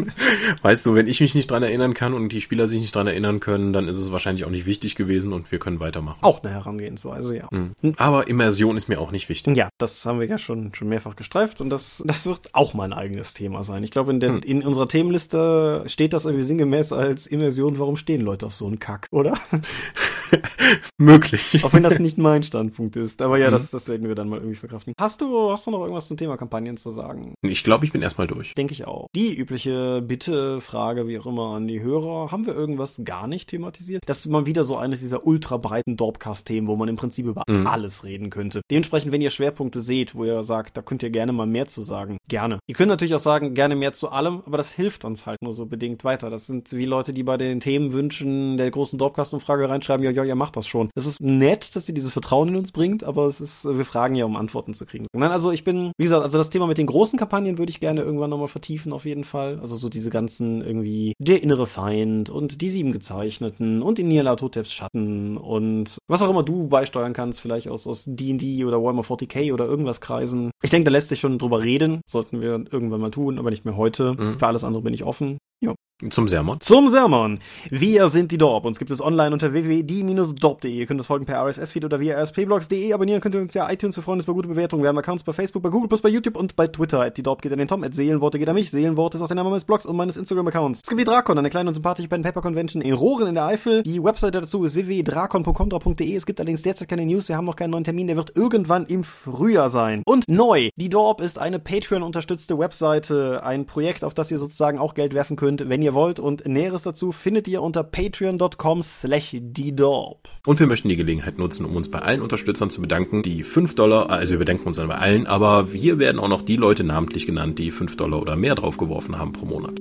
[0.62, 3.06] weißt du, wenn ich mich nicht dran erinnern kann und die Spieler sich nicht dran
[3.06, 6.18] erinnern können, dann ist es wahrscheinlich auch nicht wichtig gewesen und wir können weitermachen.
[6.22, 7.48] Auch eine Herangehensweise, ja.
[7.50, 7.94] Mhm.
[7.98, 9.56] Aber Immersion ist mir auch nicht wichtig.
[9.56, 12.92] Ja, das haben wir ja schon, schon mehrfach gestreift und das, das wird auch mein
[12.92, 13.82] eigenes Thema sein.
[13.84, 14.40] Ich glaube, in, der, mhm.
[14.40, 18.78] in unserer Themenliste steht das irgendwie sinngemäß als Immersion, warum stehen Leute auf so einen
[18.78, 19.38] Kack, oder?
[20.98, 21.64] Möglich.
[21.64, 23.22] Auch wenn das nicht mein Standpunkt ist.
[23.22, 23.52] Aber ja, mhm.
[23.52, 24.94] das, das werden wir dann mal irgendwie verkraften.
[24.98, 27.34] Hast du, hast du noch irgendwas zum Thema Kampagnen zu sagen?
[27.42, 28.54] Ich glaube, ich bin erstmal durch.
[28.54, 29.08] Denke ich auch.
[29.14, 32.30] Die übliche Bitte, Frage, wie auch immer, an die Hörer.
[32.30, 34.02] Haben wir irgendwas gar nicht thematisiert?
[34.06, 37.42] Das ist mal wieder so eines dieser ultra breiten Dorpcast-Themen, wo man im Prinzip über
[37.48, 37.66] mhm.
[37.66, 38.60] alles reden könnte.
[38.70, 41.82] Dementsprechend, wenn ihr Schwerpunkte seht, wo ihr sagt, da könnt ihr gerne mal mehr zu
[41.82, 42.58] sagen, gerne.
[42.66, 45.52] Ihr könnt natürlich auch sagen, gerne mehr zu allem, aber das hilft uns halt nur
[45.52, 46.30] so bedingt weiter.
[46.30, 50.34] Das sind wie Leute, die bei den Themenwünschen der großen Dorpcast-Umfrage reinschreiben, ja, ja, ihr
[50.34, 50.90] macht das schon.
[50.94, 54.14] Es ist nett, dass sie dieses Vertrauen in uns bringt, aber es ist, wir fragen
[54.14, 55.06] ja, um Antworten zu kriegen.
[55.12, 57.80] Nein, also ich bin, wie gesagt, also das Thema mit den großen Kampagnen würde ich
[57.80, 59.58] gerne irgendwann nochmal vertiefen, auf jeden Fall.
[59.60, 64.72] Also so diese ganzen irgendwie, der innere Feind und die sieben Gezeichneten und die Nialaatoteps
[64.72, 69.52] Schatten und was auch immer du beisteuern kannst, vielleicht aus, aus D&D oder Warhammer 40k
[69.52, 70.50] oder irgendwas kreisen.
[70.62, 72.00] Ich denke, da lässt sich schon drüber reden.
[72.06, 74.14] Sollten wir irgendwann mal tun, aber nicht mehr heute.
[74.14, 74.38] Mhm.
[74.38, 75.38] Für alles andere bin ich offen.
[75.62, 75.74] Ja.
[76.10, 76.60] Zum Sermon.
[76.60, 77.38] Zum Sermon.
[77.70, 78.66] Wir sind die Dorp.
[78.66, 80.70] Uns gibt es online unter www.die-dorp.de.
[80.70, 82.92] Ihr könnt das folgen per RSS-Feed oder via rspblogs.de.
[82.92, 84.82] Abonnieren könnt ihr uns ja iTunes für Freunde bei gute Bewertungen.
[84.82, 87.00] Wir haben Accounts bei Facebook, bei Google, bei YouTube und bei Twitter.
[87.00, 87.82] At die Dorp geht an den Tom.
[87.82, 88.70] At Seelenworte geht an mich.
[88.70, 90.82] Seelenworte ist auch der Name meines Blogs und meines Instagram-Accounts.
[90.84, 93.46] Es gibt die Drakon, eine kleine und sympathische Pen Paper Convention in Rohren in der
[93.46, 93.82] Eifel.
[93.82, 96.14] Die Webseite dazu ist www.drakon.comdra.de.
[96.14, 97.30] Es gibt allerdings derzeit keine News.
[97.30, 98.06] Wir haben noch keinen neuen Termin.
[98.06, 100.02] Der wird irgendwann im Frühjahr sein.
[100.04, 100.68] Und neu.
[100.76, 103.42] Die Dorp ist eine Patreon-unterstützte Webseite.
[103.42, 106.20] Ein Projekt, auf das ihr sozusagen auch Geld werfen könnt, wenn ihr wollt.
[106.20, 109.34] Und näher Näheres dazu findet ihr unter patreon.com slash.
[109.34, 113.74] Und wir möchten die Gelegenheit nutzen, um uns bei allen Unterstützern zu bedanken, die 5
[113.74, 116.84] Dollar, also wir bedanken uns dann bei allen, aber hier werden auch noch die Leute
[116.84, 119.80] namentlich genannt, die 5 Dollar oder mehr draufgeworfen haben pro Monat.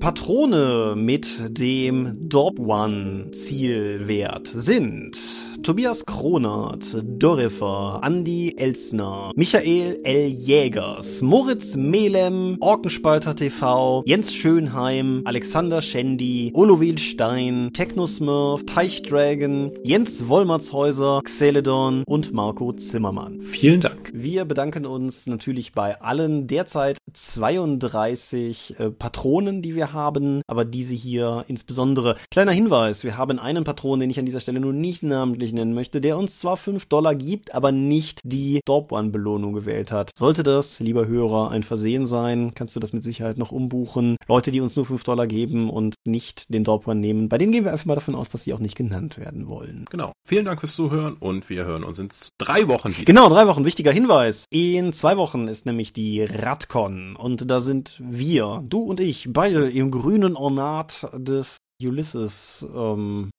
[0.00, 5.18] Patrone mit dem Dorp One Zielwert sind
[5.64, 10.26] Tobias Kronert, Dorifer, Andy Elsner, Michael L.
[10.26, 21.22] Jägers, Moritz Melem, Orkenspalter TV, Jens Schönheim, Alexander Schendi, Olovil Stein, Technosmurf, Teichdragon, Jens Wollmertshäuser,
[21.24, 23.40] Xeledon und Marco Zimmermann.
[23.40, 24.12] Vielen Dank.
[24.12, 30.92] Wir bedanken uns natürlich bei allen derzeit 32 äh, Patronen, die wir haben, aber diese
[30.92, 32.16] hier insbesondere.
[32.30, 35.74] Kleiner Hinweis, wir haben einen Patron, den ich an dieser Stelle nur nicht namentlich nennen
[35.74, 40.10] möchte, der uns zwar 5 Dollar gibt, aber nicht die Dorp One Belohnung gewählt hat.
[40.16, 44.16] Sollte das, lieber Hörer, ein Versehen sein, kannst du das mit Sicherheit noch umbuchen.
[44.28, 47.52] Leute, die uns nur 5 Dollar geben und nicht den Dorp One nehmen, bei denen
[47.52, 49.86] gehen wir einfach mal davon aus, dass sie auch nicht genannt werden wollen.
[49.90, 50.12] Genau.
[50.26, 53.04] Vielen Dank fürs Zuhören und wir hören uns in drei Wochen wieder.
[53.04, 53.64] Genau, drei Wochen.
[53.64, 54.46] Wichtiger Hinweis.
[54.50, 59.70] In zwei Wochen ist nämlich die Radcon und da sind wir, du und ich, beide
[59.70, 63.30] im grünen Ornat des Ulysses ähm,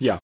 [0.00, 0.18] ja.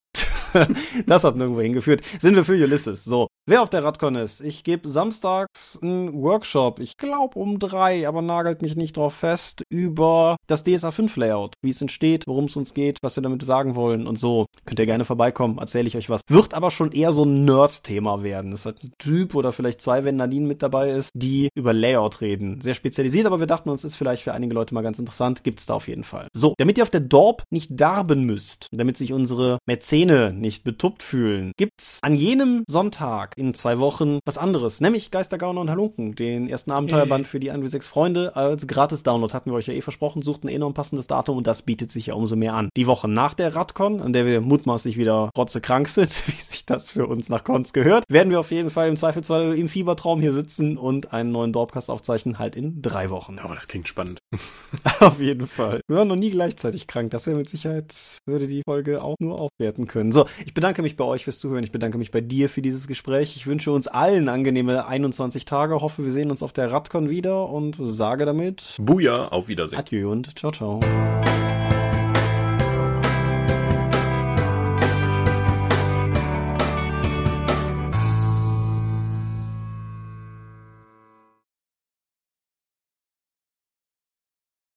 [1.07, 2.03] das hat nirgendwo hingeführt.
[2.21, 3.05] Sind wir für Ulysses.
[3.05, 3.29] So.
[3.49, 8.21] Wer auf der Radcon ist, ich gebe samstags einen Workshop, ich glaube um drei, aber
[8.21, 12.57] nagelt mich nicht drauf fest, über das DSA 5 Layout, wie es entsteht, worum es
[12.57, 14.47] uns geht, was wir damit sagen wollen und so.
[14.65, 16.23] Könnt ihr gerne vorbeikommen, erzähle ich euch was.
[16.29, 18.51] Wird aber schon eher so ein Nerd-Thema werden.
[18.51, 22.23] Es hat ein Typ oder vielleicht zwei, wenn Nadine mit dabei ist, die über Layout
[22.23, 22.61] reden.
[22.61, 25.45] Sehr spezialisiert, aber wir dachten uns, ist vielleicht für einige Leute mal ganz interessant.
[25.45, 26.27] Gibt's da auf jeden Fall.
[26.35, 31.05] So, damit ihr auf der Dorp nicht darben müsst, damit sich unsere Mäzene nicht betuppt
[31.05, 36.49] fühlen, gibt's an jenem Sonntag in zwei Wochen was anderes, nämlich Geistergauner und Halunken, den
[36.49, 39.33] ersten Abenteuerband für die 1W6 Freunde als Gratis-Download.
[39.33, 41.93] Hatten wir euch ja eh versprochen, suchten eh noch ein passendes Datum und das bietet
[41.93, 42.71] sich ja umso mehr an.
[42.77, 46.91] Die Woche nach der Radcon, an der wir mutmaßlich wieder rotzekrank sind, wie sich das
[46.91, 50.33] für uns nach Cons gehört, werden wir auf jeden Fall im Zweifelsfall im Fiebertraum hier
[50.33, 53.39] sitzen und einen neuen Dorpcast aufzeichnen, halt in drei Wochen.
[53.39, 54.19] Aber das klingt spannend.
[55.01, 55.81] auf jeden Fall.
[55.89, 57.11] Wir waren noch nie gleichzeitig krank.
[57.11, 57.95] Das wäre mit Sicherheit,
[58.27, 60.13] würde die Folge auch nur aufwerten können.
[60.13, 61.65] So, ich bedanke mich bei euch fürs Zuhören.
[61.65, 63.26] Ich bedanke mich bei dir für dieses Gespräch.
[63.35, 65.81] Ich wünsche uns allen angenehme 21 Tage.
[65.81, 69.79] Hoffe, wir sehen uns auf der Radcon wieder und sage damit Buja, auf Wiedersehen.
[69.79, 70.81] Adieu und ciao, ciao.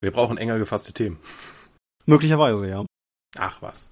[0.01, 1.19] Wir brauchen enger gefasste Themen.
[2.05, 2.85] Möglicherweise, ja.
[3.37, 3.91] Ach was.